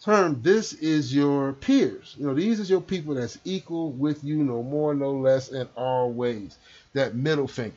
term, 0.00 0.40
this 0.42 0.72
is 0.74 1.14
your 1.14 1.52
peers. 1.52 2.14
You 2.18 2.26
know, 2.26 2.34
these 2.34 2.60
is 2.60 2.70
your 2.70 2.80
people 2.80 3.14
that's 3.14 3.38
equal 3.44 3.90
with 3.90 4.22
you, 4.22 4.36
no 4.36 4.62
more, 4.62 4.94
no 4.94 5.12
less, 5.12 5.50
in 5.50 5.68
all 5.76 6.12
ways. 6.12 6.56
That 6.92 7.16
middle 7.16 7.48
finger. 7.48 7.74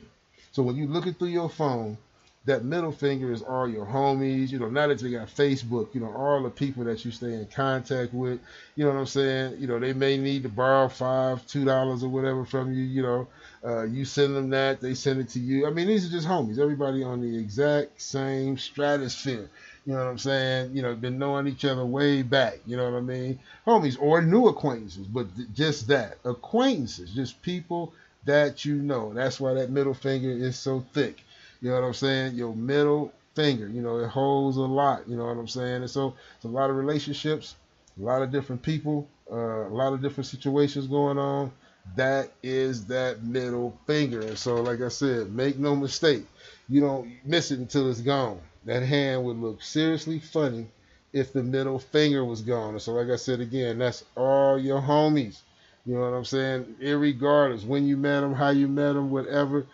So 0.52 0.62
when 0.62 0.76
you're 0.76 0.88
looking 0.88 1.14
through 1.14 1.28
your 1.28 1.50
phone, 1.50 1.98
that 2.48 2.64
middle 2.64 2.92
finger 2.92 3.30
is 3.30 3.42
all 3.42 3.68
your 3.68 3.84
homies. 3.84 4.50
You 4.50 4.58
know, 4.58 4.70
now 4.70 4.86
that 4.86 5.02
you 5.02 5.16
got 5.16 5.28
Facebook, 5.28 5.94
you 5.94 6.00
know, 6.00 6.12
all 6.12 6.42
the 6.42 6.50
people 6.50 6.82
that 6.84 7.04
you 7.04 7.10
stay 7.10 7.34
in 7.34 7.46
contact 7.46 8.12
with. 8.14 8.40
You 8.74 8.84
know 8.84 8.92
what 8.92 9.00
I'm 9.00 9.06
saying? 9.06 9.60
You 9.60 9.66
know, 9.66 9.78
they 9.78 9.92
may 9.92 10.16
need 10.16 10.42
to 10.44 10.48
borrow 10.48 10.88
five, 10.88 11.46
two 11.46 11.64
dollars 11.64 12.02
or 12.02 12.08
whatever 12.08 12.44
from 12.44 12.72
you. 12.72 12.82
You 12.82 13.02
know, 13.02 13.28
uh, 13.64 13.82
you 13.84 14.04
send 14.04 14.34
them 14.34 14.50
that, 14.50 14.80
they 14.80 14.94
send 14.94 15.20
it 15.20 15.28
to 15.30 15.38
you. 15.38 15.66
I 15.66 15.70
mean, 15.70 15.88
these 15.88 16.06
are 16.06 16.10
just 16.10 16.26
homies. 16.26 16.58
Everybody 16.58 17.02
on 17.02 17.20
the 17.20 17.38
exact 17.38 18.00
same 18.00 18.56
stratosphere. 18.56 19.50
You 19.86 19.94
know 19.94 20.04
what 20.04 20.10
I'm 20.10 20.18
saying? 20.18 20.74
You 20.74 20.82
know, 20.82 20.94
been 20.94 21.18
knowing 21.18 21.46
each 21.46 21.64
other 21.64 21.84
way 21.84 22.22
back. 22.22 22.58
You 22.66 22.76
know 22.76 22.90
what 22.90 22.96
I 22.96 23.00
mean? 23.00 23.38
Homies 23.66 24.00
or 24.00 24.22
new 24.22 24.48
acquaintances, 24.48 25.06
but 25.06 25.26
just 25.54 25.88
that 25.88 26.18
acquaintances, 26.24 27.10
just 27.10 27.40
people 27.42 27.92
that 28.24 28.64
you 28.64 28.76
know. 28.76 29.12
That's 29.12 29.38
why 29.40 29.54
that 29.54 29.70
middle 29.70 29.94
finger 29.94 30.30
is 30.30 30.56
so 30.56 30.84
thick. 30.92 31.22
You 31.60 31.70
know 31.70 31.80
what 31.80 31.86
I'm 31.86 31.94
saying? 31.94 32.34
Your 32.36 32.54
middle 32.54 33.12
finger, 33.34 33.68
you 33.68 33.82
know, 33.82 33.98
it 33.98 34.08
holds 34.08 34.56
a 34.56 34.62
lot. 34.62 35.08
You 35.08 35.16
know 35.16 35.26
what 35.26 35.36
I'm 35.36 35.48
saying? 35.48 35.82
And 35.82 35.90
so 35.90 36.14
it's 36.36 36.44
a 36.44 36.48
lot 36.48 36.70
of 36.70 36.76
relationships, 36.76 37.56
a 38.00 38.04
lot 38.04 38.22
of 38.22 38.30
different 38.30 38.62
people, 38.62 39.08
uh, 39.30 39.66
a 39.66 39.74
lot 39.74 39.92
of 39.92 40.02
different 40.02 40.26
situations 40.26 40.86
going 40.86 41.18
on. 41.18 41.52
That 41.96 42.30
is 42.42 42.86
that 42.86 43.22
middle 43.22 43.78
finger. 43.86 44.20
And 44.20 44.38
so, 44.38 44.56
like 44.56 44.80
I 44.82 44.88
said, 44.88 45.32
make 45.32 45.58
no 45.58 45.74
mistake, 45.74 46.26
you 46.68 46.80
don't 46.80 47.10
miss 47.24 47.50
it 47.50 47.58
until 47.58 47.90
it's 47.90 48.00
gone. 48.00 48.40
That 48.64 48.82
hand 48.82 49.24
would 49.24 49.38
look 49.38 49.62
seriously 49.62 50.18
funny 50.18 50.66
if 51.12 51.32
the 51.32 51.42
middle 51.42 51.78
finger 51.78 52.24
was 52.24 52.42
gone. 52.42 52.70
And 52.70 52.82
so, 52.82 52.92
like 52.92 53.08
I 53.08 53.16
said 53.16 53.40
again, 53.40 53.78
that's 53.78 54.04
all 54.16 54.58
your 54.58 54.80
homies. 54.80 55.38
You 55.86 55.94
know 55.94 56.00
what 56.00 56.16
I'm 56.16 56.24
saying? 56.24 56.76
Irregardless 56.82 57.64
when 57.64 57.86
you 57.86 57.96
met 57.96 58.20
them, 58.20 58.34
how 58.34 58.50
you 58.50 58.68
met 58.68 58.92
them, 58.92 59.10
whatever 59.10 59.64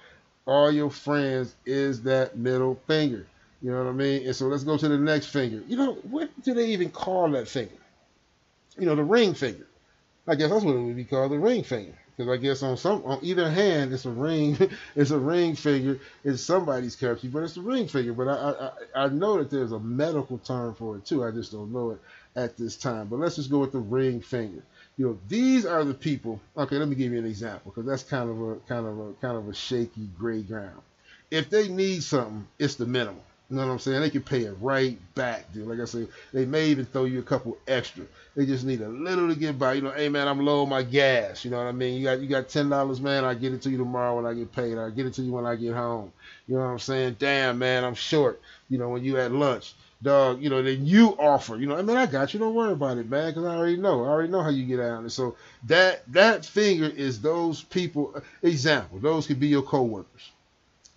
all 0.46 0.70
your 0.70 0.90
friends 0.90 1.54
is 1.64 2.02
that 2.02 2.36
middle 2.36 2.74
finger. 2.86 3.26
You 3.62 3.70
know 3.70 3.84
what 3.84 3.90
I 3.90 3.92
mean? 3.92 4.26
And 4.26 4.36
so 4.36 4.46
let's 4.46 4.64
go 4.64 4.76
to 4.76 4.88
the 4.88 4.98
next 4.98 5.26
finger. 5.26 5.62
You 5.66 5.76
know, 5.76 5.94
what 6.10 6.30
do 6.42 6.52
they 6.52 6.66
even 6.66 6.90
call 6.90 7.30
that 7.30 7.48
finger? 7.48 7.74
You 8.78 8.86
know, 8.86 8.94
the 8.94 9.04
ring 9.04 9.34
finger. 9.34 9.66
I 10.26 10.34
guess 10.34 10.50
that's 10.50 10.64
what 10.64 10.74
it 10.74 10.80
would 10.80 10.96
be 10.96 11.04
called, 11.04 11.32
the 11.32 11.38
ring 11.38 11.62
finger. 11.62 11.94
Because 12.16 12.30
I 12.32 12.36
guess 12.36 12.62
on 12.62 12.76
some 12.76 13.02
on 13.04 13.18
either 13.22 13.50
hand 13.50 13.92
it's 13.92 14.04
a 14.04 14.10
ring, 14.10 14.56
it's 14.96 15.10
a 15.10 15.18
ring 15.18 15.56
finger. 15.56 15.98
It's 16.22 16.42
somebody's 16.42 16.94
country, 16.94 17.28
but 17.28 17.42
it's 17.42 17.56
a 17.56 17.62
ring 17.62 17.88
finger. 17.88 18.12
But 18.12 18.28
I, 18.28 18.70
I 18.94 19.04
I 19.04 19.08
know 19.08 19.38
that 19.38 19.50
there's 19.50 19.72
a 19.72 19.80
medical 19.80 20.38
term 20.38 20.74
for 20.74 20.96
it 20.96 21.06
too. 21.06 21.24
I 21.24 21.30
just 21.30 21.52
don't 21.52 21.72
know 21.72 21.90
it 21.92 22.00
at 22.36 22.56
this 22.56 22.76
time. 22.76 23.08
But 23.08 23.18
let's 23.18 23.36
just 23.36 23.50
go 23.50 23.58
with 23.58 23.72
the 23.72 23.78
ring 23.78 24.20
finger 24.20 24.62
you 24.96 25.06
know, 25.06 25.18
these 25.28 25.66
are 25.66 25.84
the 25.84 25.94
people. 25.94 26.40
Okay, 26.56 26.76
let 26.76 26.88
me 26.88 26.94
give 26.94 27.12
you 27.12 27.18
an 27.18 27.26
example 27.26 27.72
because 27.72 27.86
that's 27.86 28.02
kind 28.02 28.30
of 28.30 28.40
a 28.40 28.56
kind 28.68 28.86
of 28.86 28.98
a 28.98 29.12
kind 29.14 29.36
of 29.36 29.48
a 29.48 29.54
shaky 29.54 30.08
gray 30.16 30.42
ground. 30.42 30.80
If 31.30 31.50
they 31.50 31.68
need 31.68 32.02
something, 32.02 32.46
it's 32.58 32.76
the 32.76 32.86
minimum. 32.86 33.20
You 33.50 33.56
know 33.56 33.66
what 33.66 33.72
I'm 33.72 33.78
saying? 33.78 34.00
They 34.00 34.10
can 34.10 34.22
pay 34.22 34.42
it 34.44 34.56
right 34.60 34.98
back, 35.14 35.52
dude. 35.52 35.66
Like 35.66 35.80
I 35.80 35.84
said, 35.84 36.08
they 36.32 36.46
may 36.46 36.68
even 36.68 36.86
throw 36.86 37.04
you 37.04 37.18
a 37.18 37.22
couple 37.22 37.58
extra. 37.68 38.04
They 38.34 38.46
just 38.46 38.64
need 38.64 38.80
a 38.80 38.88
little 38.88 39.28
to 39.28 39.34
get 39.34 39.58
by. 39.58 39.74
You 39.74 39.82
know, 39.82 39.90
hey 39.90 40.08
man, 40.08 40.28
I'm 40.28 40.44
low 40.44 40.62
on 40.62 40.68
my 40.68 40.82
gas. 40.82 41.44
You 41.44 41.50
know 41.50 41.58
what 41.58 41.66
I 41.66 41.72
mean? 41.72 41.98
You 41.98 42.04
got 42.04 42.20
you 42.20 42.28
got 42.28 42.48
ten 42.48 42.68
dollars, 42.68 43.00
man. 43.00 43.24
I 43.24 43.34
get 43.34 43.52
it 43.52 43.62
to 43.62 43.70
you 43.70 43.78
tomorrow 43.78 44.16
when 44.16 44.26
I 44.26 44.34
get 44.34 44.52
paid. 44.52 44.78
I 44.78 44.90
get 44.90 45.06
it 45.06 45.14
to 45.14 45.22
you 45.22 45.32
when 45.32 45.44
I 45.44 45.56
get 45.56 45.74
home. 45.74 46.12
You 46.46 46.54
know 46.54 46.60
what 46.60 46.70
I'm 46.70 46.78
saying? 46.78 47.16
Damn, 47.18 47.58
man, 47.58 47.84
I'm 47.84 47.94
short. 47.94 48.40
You 48.68 48.78
know, 48.78 48.88
when 48.88 49.04
you 49.04 49.18
at 49.18 49.32
lunch 49.32 49.74
dog, 50.04 50.40
you 50.40 50.50
know, 50.50 50.62
then 50.62 50.86
you 50.86 51.08
offer, 51.18 51.56
you 51.56 51.66
know, 51.66 51.76
I 51.76 51.82
mean, 51.82 51.96
I 51.96 52.06
got 52.06 52.32
you. 52.32 52.40
Don't 52.40 52.54
worry 52.54 52.72
about 52.72 52.98
it, 52.98 53.10
man, 53.10 53.30
because 53.30 53.44
I 53.44 53.56
already 53.56 53.76
know. 53.76 54.04
I 54.04 54.08
already 54.08 54.30
know 54.30 54.42
how 54.42 54.50
you 54.50 54.64
get 54.64 54.78
out. 54.78 55.00
And 55.00 55.10
so 55.10 55.34
that 55.64 56.02
that 56.12 56.44
finger 56.44 56.86
is 56.86 57.20
those 57.20 57.62
people. 57.62 58.22
Example, 58.42 59.00
those 59.00 59.26
could 59.26 59.40
be 59.40 59.48
your 59.48 59.62
coworkers. 59.62 60.30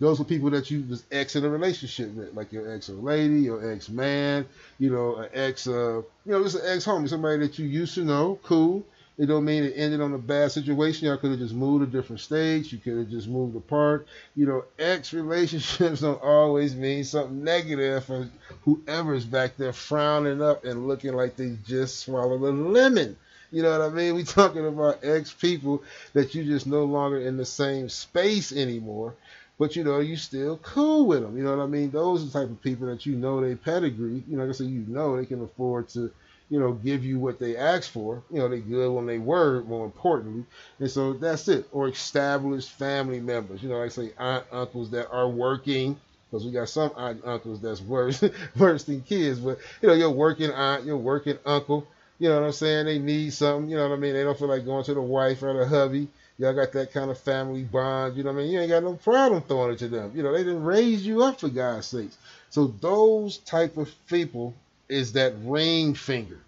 Those 0.00 0.20
are 0.20 0.24
people 0.24 0.50
that 0.50 0.70
you 0.70 0.84
was 0.88 1.02
ex 1.10 1.34
in 1.34 1.44
a 1.44 1.48
relationship 1.48 2.14
with, 2.14 2.32
like 2.34 2.52
your 2.52 2.72
ex 2.72 2.88
lady, 2.88 3.40
your 3.40 3.72
ex 3.72 3.88
man, 3.88 4.46
you 4.78 4.90
know, 4.90 5.16
an 5.16 5.28
ex, 5.32 5.66
uh, 5.66 6.02
you 6.24 6.32
know, 6.32 6.42
just 6.44 6.56
an 6.56 6.62
ex 6.66 6.86
homie, 6.86 7.08
somebody 7.08 7.38
that 7.38 7.58
you 7.58 7.66
used 7.66 7.94
to 7.94 8.04
know, 8.04 8.38
cool. 8.44 8.84
It 9.18 9.26
don't 9.26 9.44
mean 9.44 9.64
it 9.64 9.74
ended 9.74 10.00
on 10.00 10.14
a 10.14 10.18
bad 10.18 10.52
situation. 10.52 11.08
Y'all 11.08 11.16
could 11.16 11.32
have 11.32 11.40
just 11.40 11.54
moved 11.54 11.84
to 11.84 11.90
different 11.90 12.20
states. 12.20 12.72
You 12.72 12.78
could 12.78 12.98
have 12.98 13.10
just 13.10 13.26
moved 13.26 13.56
apart. 13.56 14.06
You 14.36 14.46
know, 14.46 14.64
ex 14.78 15.12
relationships 15.12 16.00
don't 16.02 16.22
always 16.22 16.76
mean 16.76 17.02
something 17.02 17.42
negative 17.42 18.04
for 18.04 18.28
whoever's 18.62 19.24
back 19.24 19.56
there 19.56 19.72
frowning 19.72 20.40
up 20.40 20.64
and 20.64 20.86
looking 20.86 21.14
like 21.14 21.34
they 21.34 21.56
just 21.66 21.98
swallowed 21.98 22.42
a 22.42 22.52
lemon. 22.52 23.16
You 23.50 23.62
know 23.62 23.76
what 23.76 23.90
I 23.90 23.92
mean? 23.92 24.14
We 24.14 24.22
talking 24.22 24.66
about 24.66 25.00
ex 25.02 25.32
people 25.32 25.82
that 26.12 26.36
you 26.36 26.44
just 26.44 26.68
no 26.68 26.84
longer 26.84 27.18
in 27.18 27.36
the 27.36 27.46
same 27.46 27.88
space 27.88 28.52
anymore, 28.52 29.14
but 29.58 29.74
you 29.74 29.82
know 29.82 29.98
you 29.98 30.16
still 30.16 30.58
cool 30.58 31.06
with 31.06 31.22
them. 31.22 31.36
You 31.36 31.42
know 31.42 31.56
what 31.56 31.64
I 31.64 31.66
mean? 31.66 31.90
Those 31.90 32.22
are 32.22 32.26
the 32.26 32.32
type 32.32 32.50
of 32.50 32.62
people 32.62 32.86
that 32.86 33.04
you 33.04 33.16
know 33.16 33.40
they 33.40 33.56
pedigree. 33.56 34.22
You 34.28 34.36
know, 34.36 34.44
like 34.44 34.50
I 34.50 34.52
said, 34.52 34.68
you 34.68 34.84
know 34.86 35.16
they 35.16 35.26
can 35.26 35.42
afford 35.42 35.88
to 35.90 36.12
you 36.50 36.58
know, 36.58 36.72
give 36.72 37.04
you 37.04 37.18
what 37.18 37.38
they 37.38 37.56
asked 37.56 37.90
for. 37.90 38.22
You 38.30 38.38
know, 38.38 38.48
they 38.48 38.60
good 38.60 38.90
when 38.90 39.06
they 39.06 39.18
were, 39.18 39.62
more 39.64 39.84
importantly. 39.84 40.44
And 40.78 40.90
so 40.90 41.12
that's 41.12 41.48
it. 41.48 41.68
Or 41.72 41.88
established 41.88 42.70
family 42.70 43.20
members. 43.20 43.62
You 43.62 43.68
know, 43.68 43.78
like 43.78 43.90
say 43.90 44.12
aunt, 44.18 44.44
uncles 44.50 44.90
that 44.90 45.10
are 45.10 45.28
working. 45.28 45.98
Because 46.30 46.44
we 46.44 46.52
got 46.52 46.68
some 46.68 46.90
aunt 46.96 47.22
uncles 47.24 47.60
that's 47.60 47.80
worse 47.80 48.22
worse 48.56 48.84
than 48.84 49.02
kids. 49.02 49.40
But 49.40 49.58
you 49.82 49.88
know, 49.88 49.94
your 49.94 50.10
working 50.10 50.50
aunt, 50.50 50.84
your 50.84 50.98
working 50.98 51.38
uncle. 51.44 51.86
You 52.18 52.28
know 52.28 52.40
what 52.40 52.46
I'm 52.46 52.52
saying? 52.52 52.86
They 52.86 52.98
need 52.98 53.32
something. 53.32 53.70
You 53.70 53.76
know 53.76 53.88
what 53.88 53.96
I 53.96 53.98
mean? 53.98 54.14
They 54.14 54.24
don't 54.24 54.38
feel 54.38 54.48
like 54.48 54.64
going 54.64 54.84
to 54.84 54.94
the 54.94 55.00
wife 55.00 55.42
or 55.42 55.52
the 55.52 55.66
hubby. 55.66 56.08
Y'all 56.38 56.54
got 56.54 56.72
that 56.72 56.92
kind 56.92 57.10
of 57.10 57.18
family 57.18 57.64
bond. 57.64 58.16
You 58.16 58.22
know 58.22 58.32
what 58.32 58.40
I 58.40 58.42
mean? 58.42 58.52
You 58.52 58.60
ain't 58.60 58.70
got 58.70 58.82
no 58.82 58.94
problem 58.94 59.42
throwing 59.42 59.72
it 59.72 59.78
to 59.80 59.88
them. 59.88 60.12
You 60.14 60.22
know, 60.22 60.32
they 60.32 60.44
didn't 60.44 60.64
raise 60.64 61.06
you 61.06 61.22
up 61.22 61.40
for 61.40 61.48
God's 61.48 61.86
sakes. 61.86 62.16
So 62.50 62.68
those 62.80 63.38
type 63.38 63.76
of 63.76 63.90
people 64.06 64.54
is 64.88 65.12
that 65.12 65.34
ring 65.42 65.94
finger. 65.94 66.38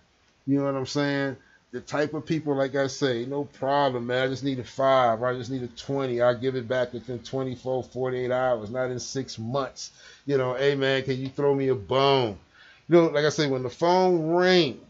You 0.47 0.59
know 0.59 0.64
what 0.64 0.75
I'm 0.75 0.87
saying? 0.87 1.37
The 1.73 1.80
type 1.80 2.14
of 2.14 2.26
people, 2.26 2.56
like 2.56 2.75
I 2.75 2.88
say, 2.88 3.25
no 3.26 3.44
problem, 3.44 4.09
man. 4.09 4.25
I 4.25 4.28
just 4.28 4.42
need 4.42 4.59
a 4.59 4.64
five. 4.64 5.23
I 5.23 5.35
just 5.35 5.50
need 5.50 5.62
a 5.62 5.68
20. 5.68 6.20
I'll 6.20 6.37
give 6.37 6.56
it 6.56 6.66
back 6.66 6.92
within 6.92 7.20
24, 7.20 7.85
48 7.85 8.30
hours, 8.32 8.70
not 8.70 8.90
in 8.90 8.99
six 8.99 9.38
months. 9.38 9.92
You 10.26 10.37
know, 10.37 10.54
hey, 10.54 10.75
man, 10.75 11.04
can 11.04 11.18
you 11.18 11.28
throw 11.28 11.54
me 11.54 11.68
a 11.68 11.75
bone? 11.75 12.38
You 12.88 12.97
know, 12.97 13.06
like 13.06 13.25
I 13.25 13.28
say, 13.28 13.47
when 13.49 13.62
the 13.62 13.70
phone 13.70 14.35
ring, 14.35 14.80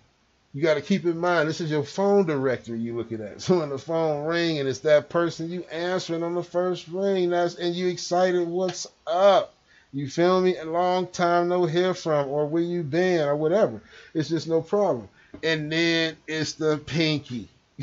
you 0.54 0.62
got 0.62 0.75
to 0.75 0.80
keep 0.80 1.04
in 1.04 1.19
mind 1.19 1.49
this 1.49 1.61
is 1.61 1.71
your 1.71 1.85
phone 1.85 2.26
directory 2.26 2.78
you're 2.78 2.97
looking 2.97 3.21
at. 3.21 3.40
So 3.42 3.61
when 3.61 3.69
the 3.69 3.78
phone 3.78 4.25
ring 4.25 4.59
and 4.59 4.69
it's 4.69 4.80
that 4.80 5.11
person 5.11 5.50
you 5.50 5.64
answering 5.71 6.23
on 6.23 6.35
the 6.35 6.42
first 6.42 6.88
ring, 6.88 7.30
that's 7.30 7.57
and 7.57 7.75
you 7.75 7.88
excited, 7.88 8.49
what's 8.49 8.87
up? 9.07 9.54
You 9.92 10.09
feel 10.09 10.40
me? 10.40 10.56
A 10.56 10.64
long 10.64 11.09
time 11.09 11.49
no 11.49 11.64
hear 11.64 11.94
from, 11.94 12.28
or 12.28 12.47
where 12.47 12.62
you 12.62 12.82
been, 12.82 13.26
or 13.26 13.35
whatever. 13.35 13.82
It's 14.14 14.28
just 14.28 14.47
no 14.49 14.62
problem. 14.62 15.09
And 15.42 15.70
then 15.70 16.16
it's 16.26 16.52
the 16.52 16.78
pinky. 16.78 17.49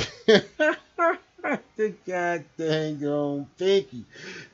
the 1.75 1.93
god 2.05 2.43
dang 2.57 3.05
on 3.05 3.47
pinky. 3.57 4.03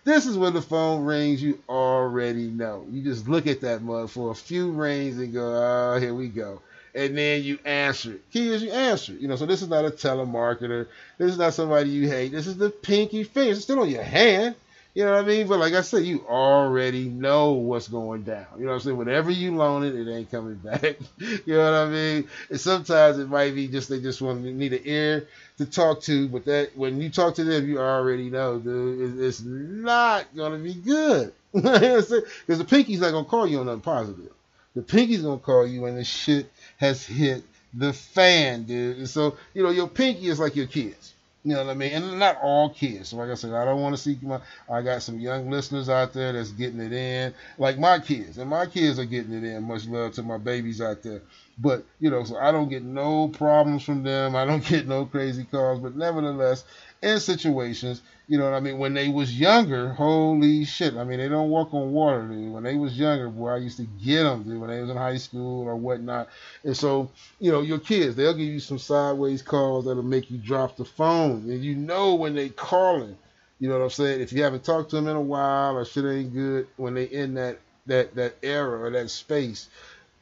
This 0.04 0.26
is 0.26 0.38
when 0.38 0.54
the 0.54 0.62
phone 0.62 1.04
rings, 1.04 1.42
you 1.44 1.60
already 1.70 2.48
know. 2.48 2.86
You 2.92 3.04
just 3.04 3.28
look 3.28 3.48
at 3.48 3.62
that 3.62 3.82
mug 3.82 4.10
for 4.10 4.32
a 4.32 4.36
few 4.36 4.72
rings 4.72 5.18
and 5.18 5.34
go, 5.34 5.46
oh, 5.46 6.00
here 6.00 6.14
we 6.14 6.30
go. 6.30 6.62
And 6.96 7.18
then 7.18 7.44
you 7.44 7.58
answer 7.66 8.14
it. 8.14 8.32
Key 8.32 8.50
is 8.50 8.62
you 8.62 8.72
answer 8.72 9.14
it. 9.14 9.20
You 9.20 9.28
know, 9.28 9.36
so 9.36 9.46
this 9.46 9.64
is 9.64 9.70
not 9.70 9.86
a 9.86 9.90
telemarketer. 9.90 10.88
This 11.18 11.32
is 11.32 11.38
not 11.40 11.54
somebody 11.54 11.90
you 11.90 12.08
hate. 12.08 12.32
This 12.32 12.46
is 12.46 12.58
the 12.58 12.70
pinky 12.70 13.24
finger. 13.24 13.52
It's 13.52 13.62
still 13.62 13.80
on 13.80 13.90
your 13.90 14.04
hand. 14.04 14.56
You 14.94 15.06
know 15.06 15.14
what 15.14 15.24
I 15.24 15.28
mean? 15.28 15.48
But 15.48 15.60
like 15.60 15.74
I 15.74 15.82
said, 15.82 16.04
you 16.04 16.24
already 16.28 17.06
know 17.06 17.54
what's 17.54 17.88
going 17.88 18.24
down. 18.24 18.46
You 18.58 18.66
know 18.66 18.70
what 18.70 18.76
I'm 18.76 18.80
saying? 18.82 18.98
Whenever 18.98 19.32
you 19.32 19.56
loan 19.56 19.84
it, 19.84 19.96
it 19.96 20.12
ain't 20.12 20.30
coming 20.30 20.56
back. 20.64 20.98
you 21.18 21.40
know 21.48 21.66
what 21.66 21.74
I 21.74 21.90
mean? 21.90 22.28
And 22.50 22.60
sometimes 22.60 23.18
it 23.18 23.28
might 23.28 23.56
be 23.56 23.68
just 23.68 23.90
they 23.90 24.00
just 24.00 24.22
want 24.22 24.44
to 24.44 24.52
need 24.52 24.74
an 24.74 24.82
ear 24.84 25.28
to 25.58 25.66
talk 25.66 26.02
to, 26.04 26.28
but 26.28 26.46
that 26.46 26.78
when 26.78 27.02
you 27.02 27.10
talk 27.10 27.36
to 27.36 27.44
them, 27.44 27.68
you 27.68 27.80
already 27.80 28.30
know, 28.30 28.60
dude, 28.60 29.20
it's 29.20 29.42
not 29.42 30.26
gonna 30.36 30.58
be 30.58 30.74
good. 30.74 31.34
Because 31.54 32.08
the 32.48 32.66
pinky's 32.68 33.00
not 33.00 33.12
gonna 33.12 33.26
call 33.26 33.46
you 33.46 33.60
on 33.60 33.68
nothing 33.68 33.82
positive. 33.82 34.32
The 34.76 34.82
pinky's 34.82 35.22
gonna 35.22 35.38
call 35.38 35.68
you 35.68 35.82
when 35.82 35.96
the 35.96 36.04
shit 36.04 36.52
has 36.78 37.06
hit 37.06 37.44
the 37.76 37.94
fan, 37.94 38.64
dude. 38.64 38.98
And 38.98 39.10
so, 39.10 39.38
you 39.54 39.62
know, 39.62 39.70
your 39.70 39.88
pinky 39.88 40.28
is 40.28 40.40
like 40.40 40.56
your 40.56 40.66
kids. 40.66 41.14
You 41.46 41.56
know 41.56 41.66
what 41.66 41.72
I 41.72 41.74
mean? 41.74 41.92
And 41.92 42.20
not 42.20 42.38
all 42.42 42.70
kids. 42.70 43.10
So 43.10 43.18
like 43.18 43.30
I 43.30 43.34
said, 43.34 43.54
I 43.54 43.66
don't 43.66 43.82
want 43.82 43.96
to 43.96 44.02
see 44.02 44.18
my. 44.22 44.40
I 44.72 44.82
got 44.82 45.02
some 45.02 45.20
young 45.20 45.50
listeners 45.50 45.90
out 45.90 46.14
there 46.14 46.32
that's 46.32 46.52
getting 46.52 46.80
it 46.80 46.94
in, 46.94 47.34
like 47.58 47.78
my 47.78 48.00
kids, 48.00 48.38
and 48.38 48.50
my 48.50 48.66
kids 48.66 48.98
are 48.98 49.06
getting 49.06 49.34
it 49.34 49.44
in. 49.44 49.64
Much 49.64 49.86
love 49.86 50.14
to 50.14 50.24
my 50.24 50.38
babies 50.38 50.80
out 50.80 51.04
there. 51.04 51.22
But 51.58 51.84
you 52.00 52.10
know, 52.10 52.24
so 52.24 52.38
I 52.38 52.54
don't 52.54 52.70
get 52.70 52.84
no 52.84 53.28
problems 53.28 53.84
from 53.84 54.04
them. 54.04 54.38
I 54.38 54.46
don't 54.46 54.66
get 54.70 54.88
no 54.88 55.06
crazy 55.06 55.44
calls. 55.44 55.82
But 55.82 55.98
nevertheless, 55.98 56.64
in 57.04 57.20
situations, 57.20 58.02
you 58.28 58.38
know 58.38 58.46
what 58.46 58.54
I 58.56 58.62
mean? 58.62 58.78
When 58.78 58.94
they 58.94 59.10
was 59.10 59.38
younger, 59.38 59.90
holy 59.90 60.64
shit. 60.64 60.96
I 60.96 61.04
mean, 61.04 61.20
they 61.20 61.28
don't 61.28 61.50
walk 61.50 61.74
on 61.74 61.92
water, 61.92 62.26
dude. 62.26 62.54
When 62.54 62.64
they 62.64 62.78
was 62.78 62.98
younger, 62.98 63.30
boy, 63.30 63.50
I 63.50 63.58
used 63.58 63.78
to 63.78 63.88
get 64.04 64.24
them, 64.24 64.44
dude, 64.44 64.60
when 64.60 64.70
they 64.70 64.80
was 64.80 64.90
in 64.90 64.96
high 64.96 65.18
school 65.18 65.68
or 65.68 65.76
whatnot. 65.76 66.30
And 66.64 66.76
so, 66.76 67.12
you 67.40 67.52
know, 67.52 67.62
your 67.62 67.80
kids, 67.80 68.16
they'll 68.16 68.34
give 68.34 68.48
you 68.48 68.62
some 68.62 68.80
sideways 68.80 69.42
calls 69.42 69.86
that'll 69.86 70.04
make 70.04 70.32
you 70.32 70.38
drop 70.38 70.78
the 70.78 70.86
phone. 70.86 71.50
And 71.50 71.64
you 71.64 71.76
know 71.76 72.16
when 72.16 72.34
they 72.34 72.50
calling, 72.50 73.18
you 73.60 73.68
know 73.68 73.78
what 73.78 73.84
I'm 73.84 73.90
saying? 73.90 74.22
If 74.22 74.32
you 74.32 74.42
haven't 74.44 74.64
talked 74.64 74.92
to 74.92 74.96
them 74.96 75.10
in 75.10 75.18
a 75.18 75.22
while 75.22 75.76
or 75.76 75.84
shit 75.84 76.06
ain't 76.06 76.34
good, 76.34 76.68
when 76.78 76.94
they 76.94 77.06
in 77.06 77.34
that, 77.34 77.60
that, 77.88 78.16
that 78.16 78.36
era 78.42 78.84
or 78.84 78.90
that 78.92 79.10
space, 79.10 79.68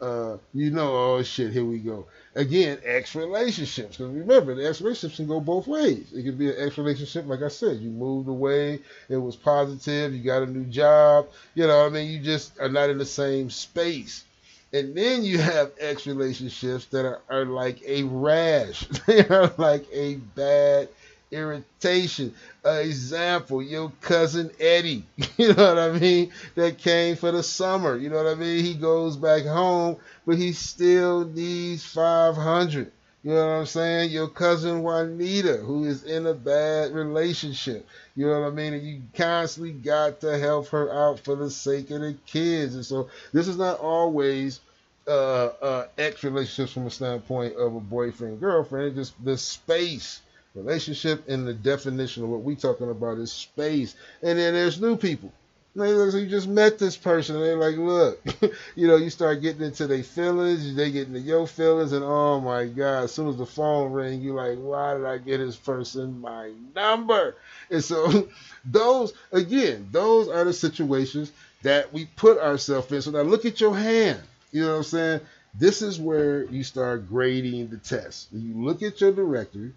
uh, 0.02 0.38
you 0.54 0.72
know, 0.72 0.96
oh 0.96 1.24
shit, 1.24 1.54
here 1.54 1.64
we 1.64 1.78
go. 1.78 2.08
Again, 2.36 2.80
ex 2.84 3.14
relationships. 3.14 3.98
Because 3.98 4.14
remember, 4.14 4.56
the 4.56 4.68
ex 4.68 4.82
relationships 4.82 5.18
can 5.18 5.28
go 5.28 5.40
both 5.40 5.68
ways. 5.68 6.12
It 6.14 6.24
could 6.24 6.40
be 6.40 6.50
an 6.50 6.56
ex 6.58 6.78
relationship, 6.78 7.28
like 7.28 7.44
I 7.44 7.50
said, 7.50 7.78
you 7.78 7.90
moved 7.90 8.28
away, 8.28 8.80
it 9.10 9.18
was 9.18 9.36
positive, 9.36 10.14
you 10.14 10.24
got 10.24 10.44
a 10.44 10.48
new 10.48 10.66
job, 10.66 11.28
you 11.54 11.68
know, 11.68 11.86
I 11.86 11.90
mean, 11.90 12.10
you 12.10 12.20
just 12.20 12.60
are 12.60 12.70
not 12.70 12.90
in 12.90 12.98
the 12.98 13.06
same 13.06 13.50
space. 13.50 14.24
And 14.74 14.96
then 14.96 15.24
you 15.24 15.38
have 15.38 15.72
ex 15.80 16.08
relationships 16.08 16.86
that 16.86 17.06
are, 17.06 17.22
are 17.30 17.46
like 17.46 17.82
a 17.86 18.04
rash. 18.04 18.86
they 19.06 19.28
are 19.28 19.52
like 19.58 19.86
a 19.92 20.16
bad 20.16 20.88
irritation. 21.32 22.34
Uh, 22.66 22.72
example, 22.72 23.62
your 23.62 23.92
cousin 24.02 24.52
Eddie, 24.60 25.04
you 25.38 25.54
know 25.54 25.74
what 25.74 25.80
I 25.80 25.92
mean, 25.98 26.32
that 26.56 26.78
came 26.78 27.16
for 27.16 27.32
the 27.32 27.44
summer. 27.44 27.98
You 27.98 28.10
know 28.10 28.18
what 28.18 28.32
I 28.32 28.36
mean? 28.36 28.64
He 28.64 28.74
goes 28.74 29.18
back 29.18 29.44
home, 29.44 29.98
but 30.26 30.38
he 30.38 30.54
still 30.54 31.26
needs 31.26 31.84
500. 31.86 32.92
You 33.24 33.34
know 33.34 33.46
what 33.46 33.54
I'm 33.54 33.66
saying? 33.68 34.10
Your 34.10 34.28
cousin 34.28 34.82
Juanita, 34.82 35.58
who 35.58 35.86
is 35.86 36.04
in 36.04 36.26
a 36.26 36.34
bad 36.34 36.92
relationship. 36.92 37.88
You 38.16 38.26
know 38.26 38.42
what 38.42 38.48
I 38.48 38.50
mean? 38.50 38.74
And 38.74 38.84
you 38.84 39.02
constantly 39.14 39.74
got 39.74 40.22
to 40.22 40.40
help 40.40 40.70
her 40.70 40.92
out 40.92 41.20
for 41.20 41.36
the 41.36 41.52
sake 41.52 41.92
of 41.92 42.02
the 42.02 42.16
kids. 42.26 42.74
And 42.74 42.86
so 42.86 43.10
this 43.32 43.48
is 43.48 43.58
not 43.58 43.80
always 43.80 44.60
uh, 45.08 45.46
uh, 45.62 45.88
ex 46.00 46.24
relationships 46.24 46.74
from 46.74 46.88
a 46.88 46.90
standpoint 46.90 47.56
of 47.58 47.76
a 47.76 47.80
boyfriend 47.80 48.40
girlfriend. 48.40 48.88
It's 48.88 49.10
just 49.10 49.24
the 49.24 49.38
space 49.38 50.22
Relationship 50.54 51.28
in 51.30 51.46
the 51.46 51.54
definition 51.54 52.24
of 52.24 52.30
what 52.30 52.44
we 52.44 52.56
talking 52.56 52.90
about 52.90 53.18
is 53.18 53.32
space. 53.32 53.96
And 54.22 54.38
then 54.38 54.54
there's 54.54 54.82
new 54.82 54.98
people. 54.98 55.32
Like, 55.74 55.90
so 56.12 56.18
you 56.18 56.28
just 56.28 56.50
met 56.50 56.78
this 56.78 56.98
person, 56.98 57.38
and 57.38 57.46
they're 57.46 57.56
like, 57.56 57.78
look, 57.78 58.22
you 58.76 58.88
know, 58.90 58.98
you 58.98 59.10
start 59.10 59.42
getting 59.42 59.62
into 59.62 59.88
their 59.88 60.04
feelings, 60.04 60.76
they 60.76 60.92
get 60.92 61.08
into 61.08 61.22
your 61.22 61.48
feelings, 61.48 61.94
and 61.94 62.04
oh 62.04 62.42
my 62.42 62.66
God, 62.66 63.06
as 63.06 63.14
soon 63.14 63.30
as 63.30 63.38
the 63.38 63.46
phone 63.46 63.94
ring, 63.94 64.20
you're 64.20 64.36
like, 64.36 64.58
why 64.58 64.96
did 64.96 65.06
I 65.06 65.18
get 65.18 65.38
this 65.38 65.56
person 65.56 66.20
my 66.20 66.52
number? 66.76 67.38
And 67.70 67.82
so, 67.82 68.28
those, 68.66 69.14
again, 69.32 69.88
those 69.92 70.28
are 70.28 70.44
the 70.44 70.52
situations 70.52 71.32
that 71.62 71.94
we 71.94 72.06
put 72.18 72.38
ourselves 72.38 72.92
in. 72.92 73.02
So 73.02 73.12
now 73.12 73.22
look 73.22 73.46
at 73.46 73.62
your 73.62 73.76
hand. 73.76 74.20
You 74.52 74.64
know 74.64 74.72
what 74.72 74.78
I'm 74.78 74.84
saying? 74.84 75.22
This 75.54 75.82
is 75.82 76.00
where 76.00 76.44
you 76.46 76.66
start 76.66 77.08
grading 77.08 77.70
the 77.70 77.78
test. 77.78 78.28
You 78.34 78.62
look 78.62 78.82
at 78.82 79.00
your 79.00 79.14
directory, 79.14 79.72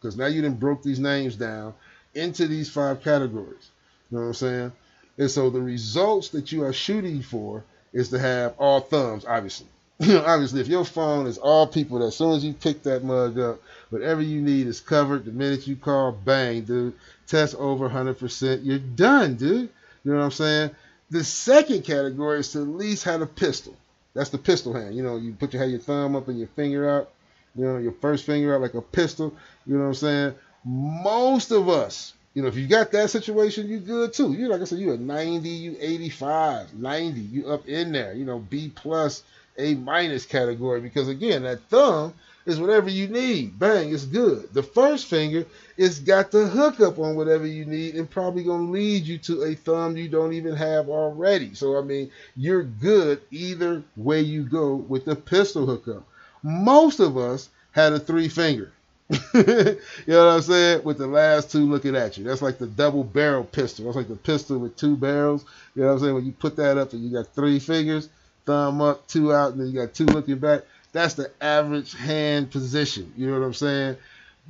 because 0.00 0.16
now 0.16 0.26
you 0.26 0.40
didn't 0.40 0.60
broke 0.60 0.82
these 0.82 0.98
names 0.98 1.36
down 1.36 1.74
into 2.14 2.46
these 2.46 2.70
five 2.70 3.02
categories. 3.02 3.70
You 4.10 4.18
know 4.18 4.22
what 4.22 4.28
I'm 4.28 4.34
saying? 4.34 4.72
And 5.18 5.30
so 5.30 5.50
the 5.50 5.60
results 5.60 6.30
that 6.30 6.50
you 6.52 6.64
are 6.64 6.72
shooting 6.72 7.22
for 7.22 7.62
is 7.92 8.08
to 8.10 8.18
have 8.18 8.54
all 8.58 8.80
thumbs, 8.80 9.24
obviously. 9.24 9.66
obviously, 10.00 10.60
if 10.60 10.68
your 10.68 10.84
phone 10.84 11.26
is 11.26 11.36
all 11.36 11.66
people, 11.66 11.98
that 11.98 12.06
as 12.06 12.16
soon 12.16 12.32
as 12.32 12.44
you 12.44 12.54
pick 12.54 12.82
that 12.84 13.04
mug 13.04 13.38
up, 13.38 13.60
whatever 13.90 14.22
you 14.22 14.40
need 14.40 14.66
is 14.66 14.80
covered. 14.80 15.26
The 15.26 15.32
minute 15.32 15.66
you 15.66 15.76
call, 15.76 16.12
bang, 16.12 16.62
dude, 16.62 16.94
test 17.26 17.54
over 17.56 17.88
100%. 17.88 18.64
You're 18.64 18.78
done, 18.78 19.34
dude. 19.34 19.68
You 20.04 20.12
know 20.12 20.18
what 20.18 20.24
I'm 20.24 20.30
saying? 20.30 20.70
The 21.10 21.22
second 21.22 21.84
category 21.84 22.40
is 22.40 22.52
to 22.52 22.60
at 22.60 22.68
least 22.68 23.04
have 23.04 23.20
a 23.20 23.26
pistol. 23.26 23.76
That's 24.14 24.30
the 24.30 24.38
pistol 24.38 24.72
hand. 24.72 24.94
You 24.94 25.02
know, 25.02 25.16
you 25.16 25.32
put 25.32 25.52
your, 25.52 25.62
have 25.62 25.70
your 25.70 25.80
thumb 25.80 26.16
up 26.16 26.28
and 26.28 26.38
your 26.38 26.48
finger 26.48 26.88
out 26.88 27.10
you 27.54 27.64
know, 27.64 27.78
your 27.78 27.92
first 27.92 28.24
finger 28.24 28.54
out 28.54 28.60
like 28.60 28.74
a 28.74 28.82
pistol. 28.82 29.34
You 29.66 29.74
know 29.74 29.82
what 29.82 29.88
I'm 29.88 29.94
saying? 29.94 30.34
Most 30.64 31.50
of 31.50 31.68
us, 31.68 32.14
you 32.34 32.42
know, 32.42 32.48
if 32.48 32.56
you 32.56 32.66
got 32.66 32.92
that 32.92 33.10
situation, 33.10 33.68
you 33.68 33.80
good 33.80 34.12
too. 34.12 34.32
You 34.32 34.48
like 34.48 34.60
I 34.60 34.64
said, 34.64 34.78
you 34.78 34.92
a 34.92 34.96
90, 34.96 35.48
you 35.48 35.76
85, 35.80 36.74
90, 36.74 37.20
you 37.20 37.48
up 37.48 37.66
in 37.66 37.92
there. 37.92 38.12
You 38.14 38.24
know, 38.24 38.38
B 38.38 38.70
plus, 38.74 39.22
A 39.58 39.74
minus 39.74 40.26
category 40.26 40.80
because 40.80 41.08
again, 41.08 41.42
that 41.42 41.60
thumb 41.62 42.14
is 42.46 42.60
whatever 42.60 42.88
you 42.88 43.08
need. 43.08 43.58
Bang, 43.58 43.92
it's 43.92 44.04
good. 44.04 44.52
The 44.54 44.62
first 44.62 45.06
finger 45.06 45.44
is 45.76 46.00
got 46.00 46.30
the 46.30 46.46
hookup 46.46 46.98
on 46.98 47.16
whatever 47.16 47.46
you 47.46 47.64
need 47.64 47.94
and 47.96 48.08
probably 48.08 48.44
gonna 48.44 48.70
lead 48.70 49.04
you 49.04 49.18
to 49.18 49.42
a 49.42 49.54
thumb 49.54 49.96
you 49.96 50.08
don't 50.08 50.32
even 50.32 50.54
have 50.54 50.88
already. 50.88 51.54
So 51.54 51.78
I 51.78 51.82
mean, 51.82 52.10
you're 52.36 52.62
good 52.62 53.22
either 53.30 53.82
way 53.96 54.20
you 54.20 54.44
go 54.44 54.76
with 54.76 55.04
the 55.04 55.16
pistol 55.16 55.66
hookup 55.66 56.06
most 56.42 57.00
of 57.00 57.16
us 57.16 57.48
had 57.72 57.92
a 57.92 57.98
three 57.98 58.28
finger. 58.28 58.72
you 59.34 59.76
know 60.06 60.26
what 60.26 60.34
I'm 60.34 60.42
saying? 60.42 60.84
With 60.84 60.98
the 60.98 61.06
last 61.06 61.50
two 61.50 61.68
looking 61.68 61.96
at 61.96 62.16
you. 62.16 62.24
That's 62.24 62.42
like 62.42 62.58
the 62.58 62.66
double 62.66 63.02
barrel 63.02 63.44
pistol. 63.44 63.86
That's 63.86 63.96
like 63.96 64.08
the 64.08 64.16
pistol 64.16 64.58
with 64.58 64.76
two 64.76 64.96
barrels. 64.96 65.44
You 65.74 65.82
know 65.82 65.88
what 65.88 65.94
I'm 65.94 66.00
saying? 66.00 66.14
When 66.14 66.26
you 66.26 66.32
put 66.32 66.56
that 66.56 66.78
up 66.78 66.92
and 66.92 67.02
you 67.02 67.10
got 67.10 67.34
three 67.34 67.58
fingers, 67.58 68.08
thumb 68.46 68.80
up, 68.80 69.06
two 69.08 69.32
out, 69.32 69.52
and 69.52 69.60
then 69.60 69.68
you 69.68 69.80
got 69.80 69.94
two 69.94 70.06
looking 70.06 70.38
back. 70.38 70.62
That's 70.92 71.14
the 71.14 71.30
average 71.40 71.94
hand 71.94 72.50
position. 72.50 73.12
You 73.16 73.28
know 73.28 73.40
what 73.40 73.46
I'm 73.46 73.54
saying? 73.54 73.96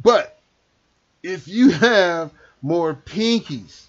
But 0.03 0.39
if 1.23 1.49
you 1.49 1.71
have 1.71 2.31
more 2.63 2.95
pinkies, 2.95 3.85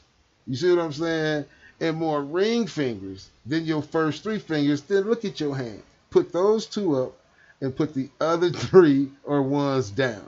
you 0.48 0.56
see 0.56 0.70
what 0.74 0.84
I'm 0.84 0.94
saying? 0.94 1.46
And 1.80 1.98
more 1.98 2.22
ring 2.22 2.68
fingers 2.68 3.30
than 3.46 3.66
your 3.66 3.82
first 3.82 4.24
three 4.24 4.40
fingers, 4.40 4.82
then 4.84 5.04
look 5.04 5.26
at 5.26 5.40
your 5.40 5.56
hand. 5.56 5.82
Put 6.12 6.32
those 6.32 6.66
two 6.66 6.96
up 6.96 7.14
and 7.62 7.76
put 7.76 7.94
the 7.94 8.10
other 8.20 8.50
three 8.52 9.10
or 9.24 9.42
ones 9.42 9.90
down. 9.92 10.28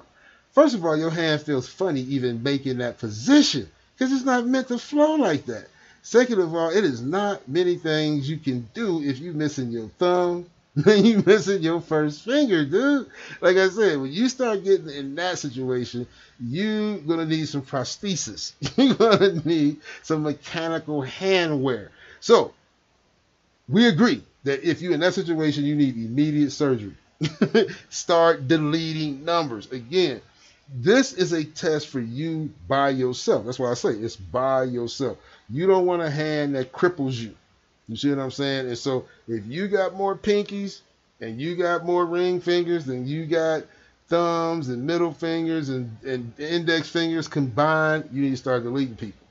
First 0.53 0.75
of 0.75 0.85
all, 0.85 0.95
your 0.95 1.09
hand 1.09 1.41
feels 1.41 1.67
funny 1.67 2.01
even 2.01 2.43
making 2.43 2.77
that 2.77 2.99
position 2.99 3.69
because 3.97 4.13
it's 4.13 4.25
not 4.25 4.45
meant 4.45 4.67
to 4.69 4.77
flow 4.77 5.15
like 5.15 5.45
that. 5.47 5.67
Second 6.03 6.39
of 6.39 6.53
all, 6.53 6.69
it 6.69 6.83
is 6.83 7.01
not 7.01 7.47
many 7.47 7.75
things 7.77 8.29
you 8.29 8.37
can 8.37 8.69
do 8.73 9.01
if 9.01 9.19
you 9.19 9.33
missing 9.33 9.71
your 9.71 9.87
thumb, 9.97 10.45
then 10.75 11.05
you 11.05 11.23
missing 11.25 11.61
your 11.63 11.81
first 11.81 12.23
finger, 12.23 12.65
dude. 12.65 13.07
Like 13.41 13.57
I 13.57 13.69
said, 13.69 13.99
when 13.99 14.11
you 14.11 14.27
start 14.29 14.63
getting 14.63 14.89
in 14.89 15.15
that 15.15 15.39
situation, 15.39 16.05
you're 16.39 16.97
gonna 16.97 17.25
need 17.25 17.47
some 17.47 17.61
prosthesis. 17.61 18.53
You're 18.77 18.95
gonna 18.95 19.41
need 19.45 19.79
some 20.01 20.23
mechanical 20.23 21.01
hand 21.01 21.63
wear. 21.63 21.91
So 22.19 22.53
we 23.69 23.87
agree 23.87 24.23
that 24.43 24.67
if 24.67 24.81
you're 24.81 24.93
in 24.93 24.99
that 25.01 25.13
situation, 25.13 25.63
you 25.63 25.75
need 25.75 25.95
immediate 25.95 26.51
surgery. 26.51 26.95
Start 27.89 28.47
deleting 28.47 29.23
numbers. 29.25 29.71
Again, 29.71 30.21
this 30.73 31.13
is 31.13 31.33
a 31.33 31.43
test 31.43 31.87
for 31.89 31.99
you 31.99 32.51
by 32.67 32.89
yourself. 32.89 33.45
That's 33.45 33.59
why 33.59 33.71
I 33.71 33.75
say 33.75 33.89
it's 33.89 34.15
by 34.15 34.63
yourself. 34.63 35.17
You 35.49 35.67
don't 35.67 35.85
want 35.85 36.01
a 36.01 36.09
hand 36.09 36.55
that 36.55 36.71
cripples 36.71 37.13
you. 37.13 37.35
You 37.87 37.95
see 37.95 38.09
what 38.09 38.19
I'm 38.19 38.31
saying? 38.31 38.67
And 38.67 38.77
so 38.77 39.05
if 39.27 39.45
you 39.45 39.67
got 39.67 39.93
more 39.93 40.15
pinkies 40.15 40.81
and 41.19 41.39
you 41.39 41.55
got 41.55 41.85
more 41.85 42.05
ring 42.05 42.39
fingers 42.39 42.85
than 42.85 43.05
you 43.05 43.25
got 43.25 43.63
thumbs 44.07 44.69
and 44.69 44.85
middle 44.85 45.13
fingers 45.13 45.69
and, 45.69 45.95
and 46.05 46.33
index 46.39 46.89
fingers 46.89 47.27
combined, 47.27 48.09
you 48.11 48.23
need 48.23 48.31
to 48.31 48.37
start 48.37 48.63
deleting 48.63 48.95
people. 48.95 49.22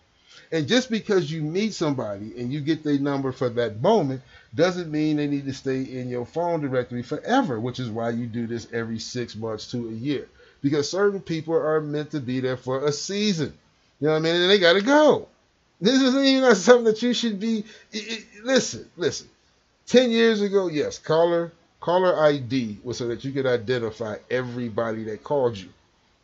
And 0.51 0.69
just 0.69 0.91
because 0.91 1.31
you 1.31 1.43
meet 1.43 1.75
somebody 1.75 2.33
and 2.39 2.53
you 2.53 2.61
get 2.61 2.85
their 2.85 2.99
number 2.99 3.33
for 3.33 3.49
that 3.51 3.81
moment 3.81 4.23
doesn't 4.55 4.91
mean 4.91 5.17
they 5.17 5.27
need 5.27 5.47
to 5.47 5.55
stay 5.55 5.83
in 5.83 6.09
your 6.09 6.27
phone 6.27 6.61
directory 6.61 7.03
forever, 7.03 7.59
which 7.59 7.81
is 7.81 7.89
why 7.89 8.11
you 8.11 8.27
do 8.27 8.47
this 8.47 8.69
every 8.73 8.99
six 8.99 9.35
months 9.35 9.71
to 9.71 9.89
a 9.89 9.93
year. 9.93 10.29
Because 10.63 10.91
certain 10.91 11.21
people 11.21 11.55
are 11.55 11.81
meant 11.81 12.11
to 12.13 12.21
be 12.21 12.41
there 12.41 12.57
for 12.57 12.85
a 12.85 12.93
season. 12.93 13.53
You 14.01 14.09
know 14.09 14.13
what 14.15 14.19
I 14.19 14.23
mean? 14.23 14.35
And 14.37 14.51
they 14.51 14.59
got 14.59 14.75
to 14.75 14.83
go. 14.83 15.29
This 15.81 16.01
isn't 16.01 16.25
even 16.25 16.55
something 16.55 16.85
that 16.85 17.03
you 17.03 17.13
should 17.13 17.41
be. 17.41 17.65
It, 17.91 18.13
it, 18.13 18.45
listen, 18.45 18.89
listen. 18.97 19.29
Ten 19.87 20.11
years 20.11 20.41
ago, 20.41 20.69
yes, 20.69 20.99
caller 20.99 21.51
caller 21.83 22.17
ID 22.25 22.79
was 22.85 22.99
so 22.99 23.09
that 23.09 23.25
you 23.25 23.33
could 23.33 23.47
identify 23.47 24.17
everybody 24.31 25.05
that 25.05 25.25
called 25.25 25.59
you. 25.59 25.69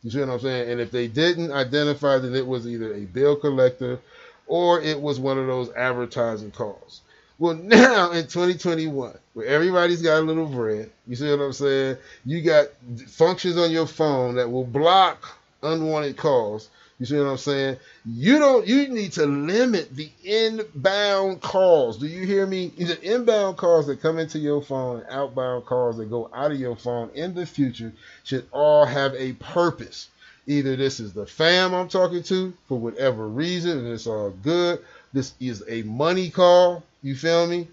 You 0.03 0.11
see 0.11 0.21
what 0.21 0.29
I'm 0.29 0.41
saying? 0.41 0.71
And 0.71 0.81
if 0.81 0.91
they 0.91 1.09
didn't 1.09 1.53
identify, 1.53 2.19
then 2.19 2.35
it 2.35 2.47
was 2.47 2.67
either 2.67 2.95
a 2.95 3.01
bill 3.01 3.37
collector 3.37 3.99
or 4.47 4.81
it 4.81 5.01
was 5.01 5.21
one 5.21 5.39
of 5.39 5.47
those 5.47 5.71
advertising 5.73 6.51
calls. 6.51 7.03
Well, 7.39 7.55
now 7.63 8.13
in 8.13 8.25
2021, 8.25 9.17
where 9.35 9.47
everybody's 9.47 10.03
got 10.03 10.21
a 10.21 10.23
little 10.23 10.47
bread, 10.47 10.91
you 11.07 11.17
see 11.17 11.31
what 11.31 11.41
I'm 11.41 11.53
saying? 11.53 11.97
You 12.25 12.43
got 12.43 12.69
functions 13.07 13.57
on 13.57 13.71
your 13.71 13.87
phone 13.87 14.37
that 14.37 14.51
will 14.51 14.65
block 14.65 15.39
unwanted 15.63 16.17
calls. 16.17 16.69
You 16.99 17.07
see 17.07 17.17
what 17.17 17.29
I'm 17.29 17.39
saying? 17.39 17.77
You 18.05 18.39
don't. 18.39 18.67
You 18.67 18.89
need 18.89 19.13
to 19.13 19.27
limit 19.27 19.95
the 19.95 20.11
inbound 20.25 21.41
calls. 21.41 21.99
Do 21.99 22.09
you 22.09 22.27
hear 22.27 22.45
me? 22.45 22.69
The 22.77 23.01
inbound 23.03 23.57
calls 23.57 23.87
that 23.87 24.03
come 24.03 24.19
into 24.19 24.41
your 24.41 24.63
phone, 24.63 25.05
outbound 25.09 25.67
calls 25.67 25.97
that 25.99 26.11
go 26.11 26.29
out 26.35 26.51
of 26.51 26.59
your 26.59 26.75
phone 26.75 27.11
in 27.15 27.35
the 27.35 27.47
future 27.47 27.93
should 28.25 28.49
all 28.51 28.85
have 28.85 29.15
a 29.15 29.35
purpose. 29.35 30.09
Either 30.49 30.75
this 30.75 30.99
is 30.99 31.13
the 31.13 31.27
fam 31.27 31.73
I'm 31.75 31.89
talking 31.89 32.23
to 32.25 32.53
for 32.67 32.79
whatever 32.79 33.29
reason, 33.29 33.79
and 33.79 33.89
it's 33.89 34.07
all 34.07 34.31
good. 34.31 34.81
This 35.13 35.35
is 35.39 35.63
a 35.69 35.83
money 35.83 36.31
call. 36.31 36.83
You 37.03 37.15
feel 37.15 37.47
me? 37.47 37.69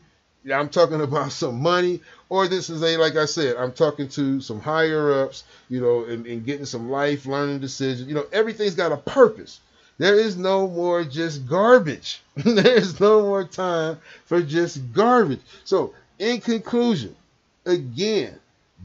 I'm 0.53 0.69
talking 0.69 1.01
about 1.01 1.31
some 1.31 1.61
money, 1.61 2.01
or 2.29 2.47
this 2.47 2.69
is 2.69 2.81
a 2.83 2.97
like 2.97 3.15
I 3.15 3.25
said, 3.25 3.55
I'm 3.57 3.71
talking 3.71 4.07
to 4.09 4.41
some 4.41 4.59
higher 4.59 5.23
ups, 5.23 5.43
you 5.69 5.81
know, 5.81 6.05
and, 6.05 6.25
and 6.25 6.45
getting 6.45 6.65
some 6.65 6.89
life 6.89 7.25
learning 7.25 7.59
decisions. 7.59 8.07
You 8.07 8.15
know, 8.15 8.25
everything's 8.31 8.75
got 8.75 8.91
a 8.91 8.97
purpose. 8.97 9.59
There 9.97 10.15
is 10.15 10.35
no 10.35 10.67
more 10.67 11.03
just 11.03 11.47
garbage. 11.47 12.21
there 12.35 12.77
is 12.77 12.99
no 12.99 13.21
more 13.21 13.45
time 13.45 13.99
for 14.25 14.41
just 14.41 14.93
garbage. 14.93 15.39
So, 15.63 15.93
in 16.19 16.41
conclusion, 16.41 17.15
again, 17.65 18.37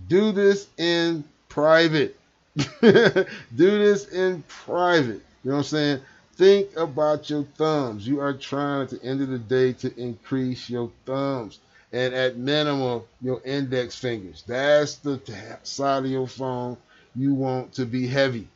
do 0.09 0.33
this 0.33 0.68
in 0.79 1.24
private. 1.48 2.16
do 2.81 3.26
this 3.57 4.09
in 4.09 4.42
private. 4.48 5.22
You 5.42 5.50
know 5.50 5.57
what 5.57 5.59
I'm 5.59 5.64
saying? 5.64 6.00
Think 6.37 6.76
about 6.76 7.29
your 7.29 7.44
thumbs. 7.57 8.07
You 8.07 8.20
are 8.20 8.33
trying 8.33 8.83
at 8.83 8.90
the 8.90 9.03
end 9.03 9.20
of 9.20 9.29
the 9.29 9.38
day 9.38 9.72
to 9.74 9.94
increase 10.00 10.70
your 10.70 10.90
thumbs. 11.05 11.59
And 11.92 12.14
at 12.14 12.37
minimum, 12.37 13.03
your 13.20 13.42
index 13.44 13.96
fingers. 13.96 14.44
That's 14.46 14.96
the 14.96 15.20
side 15.64 16.05
of 16.05 16.11
your 16.11 16.29
phone 16.29 16.76
you 17.16 17.35
want 17.35 17.72
to 17.74 17.85
be 17.85 18.07
heavy. 18.07 18.48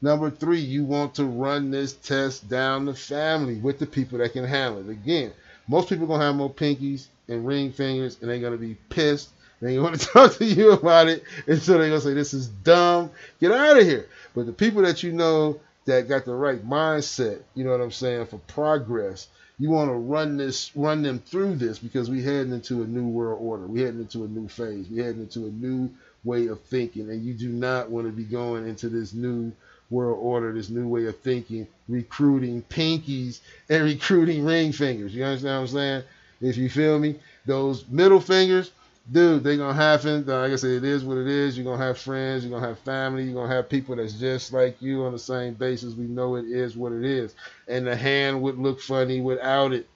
Number 0.00 0.30
three, 0.30 0.60
you 0.60 0.84
want 0.84 1.16
to 1.16 1.24
run 1.24 1.70
this 1.72 1.94
test 1.94 2.48
down 2.48 2.84
the 2.84 2.94
family 2.94 3.56
with 3.56 3.80
the 3.80 3.86
people 3.86 4.18
that 4.18 4.32
can 4.32 4.44
handle 4.44 4.80
it. 4.80 4.92
Again, 4.92 5.32
most 5.66 5.88
people 5.88 6.12
are 6.12 6.18
to 6.18 6.24
have 6.24 6.36
more 6.36 6.52
pinkies 6.52 7.06
and 7.26 7.46
ring 7.46 7.72
fingers, 7.72 8.16
and 8.20 8.30
they're 8.30 8.50
to 8.50 8.56
be 8.56 8.76
pissed. 8.90 9.30
They 9.60 9.78
want 9.78 10.00
to 10.00 10.06
talk 10.12 10.36
to 10.36 10.44
you 10.44 10.72
about 10.72 11.08
it, 11.08 11.24
and 11.48 11.60
so 11.60 11.78
they're 11.78 11.90
to 11.90 12.00
say, 12.00 12.14
This 12.14 12.32
is 12.32 12.46
dumb. 12.46 13.10
Get 13.40 13.50
out 13.50 13.78
of 13.78 13.84
here. 13.84 14.06
But 14.34 14.46
the 14.46 14.52
people 14.52 14.82
that 14.82 15.02
you 15.02 15.12
know 15.12 15.60
that 15.86 16.08
got 16.08 16.24
the 16.24 16.34
right 16.34 16.64
mindset, 16.64 17.40
you 17.54 17.64
know 17.64 17.70
what 17.70 17.80
I'm 17.80 17.90
saying, 17.90 18.26
for 18.26 18.38
progress. 18.38 19.26
You 19.58 19.70
want 19.70 19.90
to 19.90 19.94
run 19.94 20.36
this, 20.36 20.70
run 20.76 21.02
them 21.02 21.18
through 21.18 21.56
this 21.56 21.78
because 21.78 22.08
we 22.08 22.22
heading 22.22 22.52
into 22.52 22.82
a 22.82 22.86
new 22.86 23.08
world 23.08 23.40
order. 23.42 23.66
We 23.66 23.80
heading 23.80 24.00
into 24.00 24.24
a 24.24 24.28
new 24.28 24.48
phase. 24.48 24.88
We 24.88 24.98
heading 24.98 25.22
into 25.22 25.46
a 25.46 25.50
new 25.50 25.90
way 26.24 26.46
of 26.46 26.60
thinking, 26.62 27.10
and 27.10 27.24
you 27.24 27.34
do 27.34 27.48
not 27.48 27.90
want 27.90 28.06
to 28.06 28.12
be 28.12 28.24
going 28.24 28.68
into 28.68 28.88
this 28.88 29.14
new 29.14 29.52
world 29.90 30.18
order, 30.20 30.52
this 30.52 30.68
new 30.68 30.86
way 30.86 31.06
of 31.06 31.18
thinking, 31.20 31.66
recruiting 31.88 32.62
pinkies 32.62 33.40
and 33.68 33.84
recruiting 33.92 34.44
ring 34.44 34.72
fingers. 34.72 35.14
You 35.14 35.24
understand 35.24 35.54
what 35.54 35.60
I'm 35.60 35.74
saying? 35.74 36.02
If 36.40 36.56
you 36.56 36.70
feel 36.70 36.98
me, 36.98 37.18
those 37.46 37.84
middle 37.88 38.20
fingers, 38.20 38.70
dude, 39.10 39.42
they're 39.42 39.56
gonna 39.56 39.74
happen. 39.74 40.26
Like 40.26 40.52
I 40.52 40.56
said, 40.56 40.70
it 40.70 40.84
is 40.84 41.04
what 41.04 41.18
it 41.18 41.26
is. 41.26 41.56
You're 41.56 41.64
gonna 41.64 41.84
have 41.84 41.98
friends, 41.98 42.44
you're 42.44 42.52
gonna 42.52 42.66
have 42.68 42.78
family, 42.80 43.24
you're 43.24 43.34
gonna 43.34 43.54
have 43.54 43.68
people 43.68 43.96
that's 43.96 44.14
just 44.14 44.52
like 44.52 44.80
you 44.80 45.04
on 45.04 45.12
the 45.12 45.18
same 45.18 45.54
basis. 45.54 45.94
We 45.94 46.04
know 46.04 46.36
it 46.36 46.46
is 46.46 46.76
what 46.76 46.92
it 46.92 47.04
is. 47.04 47.34
And 47.66 47.86
the 47.86 47.96
hand 47.96 48.42
would 48.42 48.58
look 48.58 48.80
funny 48.80 49.20
without 49.20 49.72
it. 49.72 49.88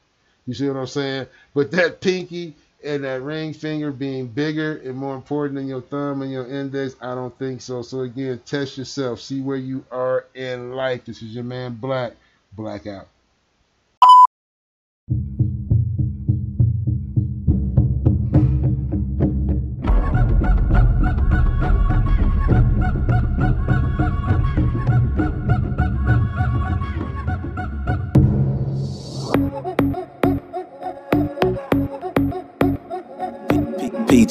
You 0.46 0.54
see 0.54 0.68
what 0.68 0.76
I'm 0.76 0.86
saying? 0.86 1.26
But 1.54 1.70
that 1.72 2.00
pinky 2.00 2.54
and 2.84 3.04
that 3.04 3.22
ring 3.22 3.52
finger 3.54 3.92
being 3.92 4.26
bigger 4.26 4.78
and 4.78 4.96
more 4.96 5.14
important 5.14 5.54
than 5.56 5.68
your 5.68 5.82
thumb 5.82 6.22
and 6.22 6.32
your 6.32 6.46
index, 6.48 6.96
I 7.00 7.14
don't 7.14 7.36
think 7.38 7.60
so. 7.60 7.82
So 7.82 8.00
again, 8.00 8.40
test 8.44 8.76
yourself. 8.76 9.20
See 9.20 9.40
where 9.40 9.56
you 9.56 9.84
are 9.92 10.26
in 10.34 10.72
life. 10.72 11.04
This 11.04 11.22
is 11.22 11.34
your 11.34 11.44
man 11.44 11.74
Black. 11.74 12.14
Blackout. 12.54 13.08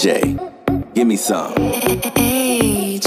PJ, 0.02 0.96
give 0.96 1.06
me 1.06 1.16
some. 1.16 1.54
Hey, 1.56 3.00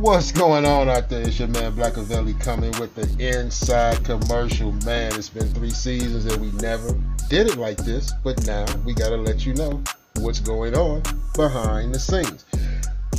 What's 0.00 0.32
going 0.32 0.64
on 0.64 0.88
out 0.88 1.08
there? 1.08 1.20
It's 1.20 1.38
your 1.38 1.46
man 1.48 1.74
Blackavelli 1.74 2.40
coming 2.40 2.72
with 2.80 2.96
the 2.96 3.06
inside 3.36 4.02
commercial. 4.04 4.72
Man, 4.84 5.14
it's 5.14 5.28
been 5.28 5.46
three 5.54 5.70
seasons 5.70 6.24
and 6.24 6.42
we 6.42 6.50
never 6.60 6.92
did 7.28 7.46
it 7.46 7.56
like 7.56 7.76
this, 7.76 8.12
but 8.24 8.44
now 8.46 8.66
we 8.84 8.94
gotta 8.94 9.16
let 9.16 9.46
you 9.46 9.54
know 9.54 9.80
what's 10.20 10.40
going 10.40 10.74
on 10.74 11.02
behind 11.34 11.94
the 11.94 11.98
scenes. 11.98 12.44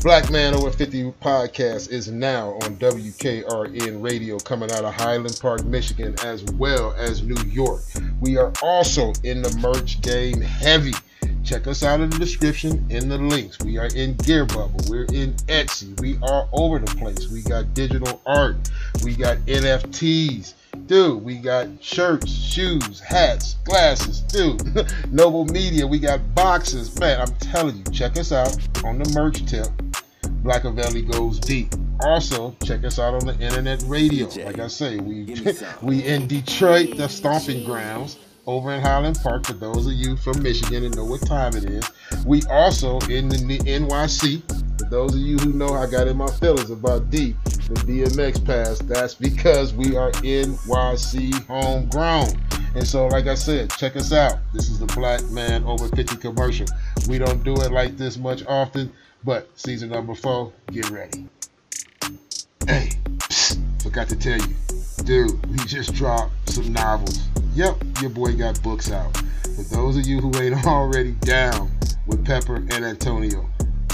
Black 0.01 0.31
Man 0.31 0.53
Over 0.53 0.71
50 0.71 1.11
podcast 1.21 1.89
is 1.89 2.09
now 2.09 2.51
on 2.63 2.77
WKRN 2.77 4.01
radio 4.01 4.37
coming 4.39 4.71
out 4.71 4.85
of 4.85 4.93
Highland 4.93 5.37
Park, 5.41 5.65
Michigan, 5.65 6.15
as 6.23 6.43
well 6.53 6.93
as 6.97 7.21
New 7.21 7.41
York. 7.49 7.81
We 8.21 8.37
are 8.37 8.53
also 8.63 9.11
in 9.23 9.41
the 9.41 9.53
merch 9.57 10.01
game 10.01 10.39
heavy. 10.39 10.93
Check 11.43 11.67
us 11.67 11.83
out 11.83 11.99
in 11.99 12.09
the 12.09 12.17
description 12.17 12.85
in 12.89 13.09
the 13.09 13.17
links. 13.17 13.59
We 13.59 13.77
are 13.77 13.89
in 13.95 14.15
Gear 14.15 14.45
Bubble. 14.45 14.79
We're 14.87 15.05
in 15.05 15.33
Etsy. 15.47 15.99
We 15.99 16.17
are 16.21 16.47
over 16.53 16.79
the 16.79 16.95
place. 16.95 17.27
We 17.29 17.41
got 17.41 17.73
digital 17.73 18.21
art. 18.25 18.55
We 19.03 19.15
got 19.15 19.37
NFTs. 19.39 20.53
Dude, 20.89 21.23
we 21.23 21.37
got 21.37 21.67
shirts, 21.83 22.31
shoes, 22.31 22.99
hats, 22.99 23.57
glasses. 23.63 24.21
Dude, 24.21 24.91
Noble 25.11 25.45
Media. 25.45 25.85
We 25.85 25.99
got 25.99 26.19
boxes. 26.33 26.99
Man, 26.99 27.21
I'm 27.21 27.35
telling 27.35 27.77
you, 27.77 27.83
check 27.91 28.17
us 28.17 28.31
out 28.31 28.57
on 28.83 28.97
the 28.97 29.07
merch 29.13 29.45
tip. 29.45 29.67
Blackavelli 30.41 31.11
goes 31.11 31.37
deep. 31.37 31.75
also 31.99 32.55
check 32.63 32.83
us 32.85 32.97
out 32.97 33.13
on 33.13 33.27
the 33.27 33.33
internet 33.39 33.83
radio. 33.85 34.25
Like 34.43 34.57
I 34.57 34.65
say, 34.65 34.97
we 34.97 35.25
give 35.25 35.45
me 35.45 35.53
some. 35.53 35.67
we 35.83 36.03
in 36.03 36.25
Detroit, 36.25 36.97
the 36.97 37.07
stomping 37.07 37.63
grounds. 37.65 38.17
Over 38.47 38.71
in 38.71 38.81
Highland 38.81 39.19
Park, 39.21 39.45
for 39.45 39.53
those 39.53 39.85
of 39.85 39.93
you 39.93 40.17
from 40.17 40.41
Michigan 40.41 40.83
and 40.83 40.95
know 40.95 41.05
what 41.05 41.21
time 41.21 41.55
it 41.55 41.65
is. 41.65 41.87
We 42.25 42.41
also 42.49 42.97
in 43.01 43.29
the 43.29 43.59
NYC. 43.59 44.79
For 44.79 44.89
those 44.89 45.13
of 45.13 45.19
you 45.19 45.37
who 45.37 45.53
know 45.53 45.75
I 45.75 45.85
got 45.85 46.07
in 46.07 46.17
my 46.17 46.31
feelings 46.31 46.71
about 46.71 47.11
D, 47.11 47.35
the 47.69 47.75
DMX 47.75 48.43
pass, 48.43 48.79
that's 48.79 49.13
because 49.13 49.73
we 49.73 49.95
are 49.95 50.11
NYC 50.11 51.45
homegrown. 51.45 52.29
And 52.73 52.85
so, 52.85 53.07
like 53.07 53.27
I 53.27 53.35
said, 53.35 53.69
check 53.71 53.95
us 53.95 54.11
out. 54.11 54.39
This 54.53 54.69
is 54.69 54.79
the 54.79 54.87
Black 54.87 55.23
Man 55.29 55.63
Over 55.65 55.87
50 55.87 56.17
commercial. 56.17 56.65
We 57.07 57.19
don't 57.19 57.43
do 57.43 57.53
it 57.53 57.71
like 57.71 57.95
this 57.95 58.17
much 58.17 58.43
often, 58.47 58.91
but 59.23 59.49
season 59.57 59.89
number 59.89 60.15
four, 60.15 60.51
get 60.71 60.89
ready. 60.89 61.27
Hey, 62.65 62.89
psst, 63.17 63.83
forgot 63.83 64.09
to 64.09 64.15
tell 64.15 64.39
you, 64.39 64.55
dude, 65.03 65.45
we 65.47 65.57
just 65.65 65.93
dropped 65.93 66.49
some 66.49 66.73
novels. 66.73 67.19
Yep, 67.53 67.83
your 68.01 68.09
boy 68.09 68.35
got 68.35 68.61
books 68.63 68.91
out. 68.91 69.15
For 69.43 69.75
those 69.75 69.95
of 69.95 70.07
you 70.07 70.21
who 70.21 70.35
ain't 70.41 70.65
already 70.65 71.11
down 71.11 71.71
with 72.07 72.25
Pepper 72.25 72.55
and 72.55 72.83
Antonio, 72.85 73.47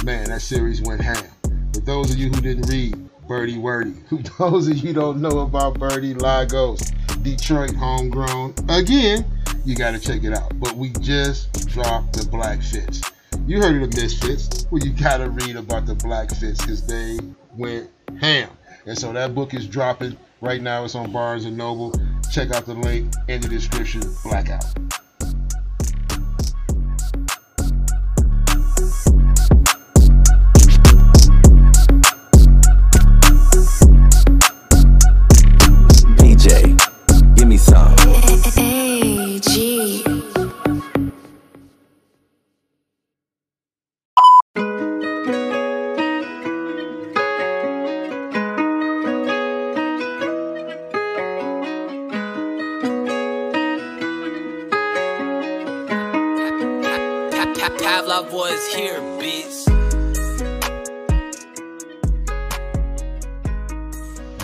man, 0.05 0.29
that 0.29 0.41
series 0.41 0.81
went 0.81 1.01
ham. 1.01 1.25
For 1.73 1.81
those 1.81 2.11
of 2.11 2.17
you 2.17 2.29
who 2.29 2.39
didn't 2.39 2.69
read 2.69 3.04
Berty 3.27 3.57
Werty, 3.57 3.93
who 4.09 4.19
those 4.37 4.67
of 4.67 4.77
you 4.77 4.93
don't 4.93 5.21
know 5.21 5.39
about 5.39 5.79
Birdie 5.79 6.13
Lagos, 6.13 6.81
Detroit 7.21 7.75
homegrown, 7.75 8.53
again, 8.69 9.25
you 9.65 9.75
gotta 9.75 9.99
check 9.99 10.23
it 10.23 10.33
out. 10.33 10.59
But 10.59 10.75
we 10.75 10.89
just 11.01 11.67
dropped 11.67 12.13
the 12.13 12.25
Black 12.27 12.61
Fits. 12.61 13.01
You 13.47 13.61
heard 13.61 13.81
of 13.81 13.91
the 13.91 14.01
Misfits. 14.01 14.67
Well, 14.71 14.83
you 14.83 14.91
gotta 14.91 15.29
read 15.29 15.55
about 15.55 15.85
the 15.85 15.95
Black 15.95 16.29
Fits 16.29 16.61
because 16.61 16.85
they 16.85 17.17
went 17.57 17.89
ham. 18.19 18.49
And 18.85 18.97
so 18.97 19.11
that 19.13 19.33
book 19.33 19.53
is 19.53 19.67
dropping 19.67 20.17
right 20.41 20.61
now. 20.61 20.83
It's 20.83 20.95
on 20.95 21.11
Barnes 21.11 21.45
and 21.45 21.57
Noble. 21.57 21.93
Check 22.31 22.51
out 22.51 22.65
the 22.65 22.75
link 22.75 23.13
in 23.27 23.41
the 23.41 23.47
description. 23.47 24.01
Blackout. 24.23 24.65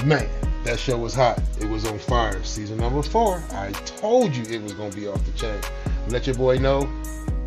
Man, 0.05 0.27
that 0.63 0.79
show 0.79 0.97
was 0.97 1.13
hot. 1.13 1.39
It 1.59 1.69
was 1.69 1.85
on 1.85 1.99
fire. 1.99 2.43
Season 2.43 2.77
number 2.77 3.03
four. 3.03 3.43
I 3.51 3.71
told 3.71 4.35
you 4.35 4.43
it 4.43 4.63
was 4.63 4.73
gonna 4.73 4.95
be 4.95 5.07
off 5.07 5.23
the 5.25 5.31
chain. 5.33 5.59
Let 6.09 6.25
your 6.25 6.35
boy 6.35 6.57
know 6.57 6.89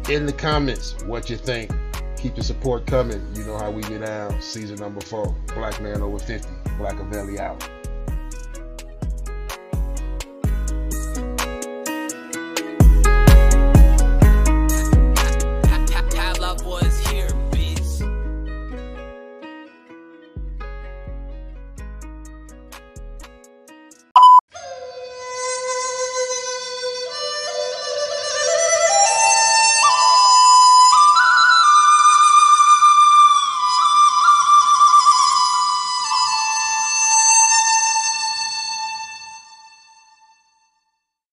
in 0.09 0.25
the 0.25 0.33
comments 0.33 0.95
what 1.05 1.29
you 1.29 1.37
think. 1.37 1.73
Keep 2.17 2.37
the 2.37 2.45
support 2.45 2.87
coming. 2.87 3.21
You 3.35 3.45
know 3.45 3.59
how 3.59 3.73
we 3.73 3.83
get 3.83 4.05
down. 4.05 4.41
Season 4.41 4.77
number 4.77 5.01
four. 5.01 5.35
Black 5.55 5.81
man 5.83 6.01
over 6.01 6.19
50. 6.19 6.49
Blackavelli 6.79 7.39
out. 7.39 7.69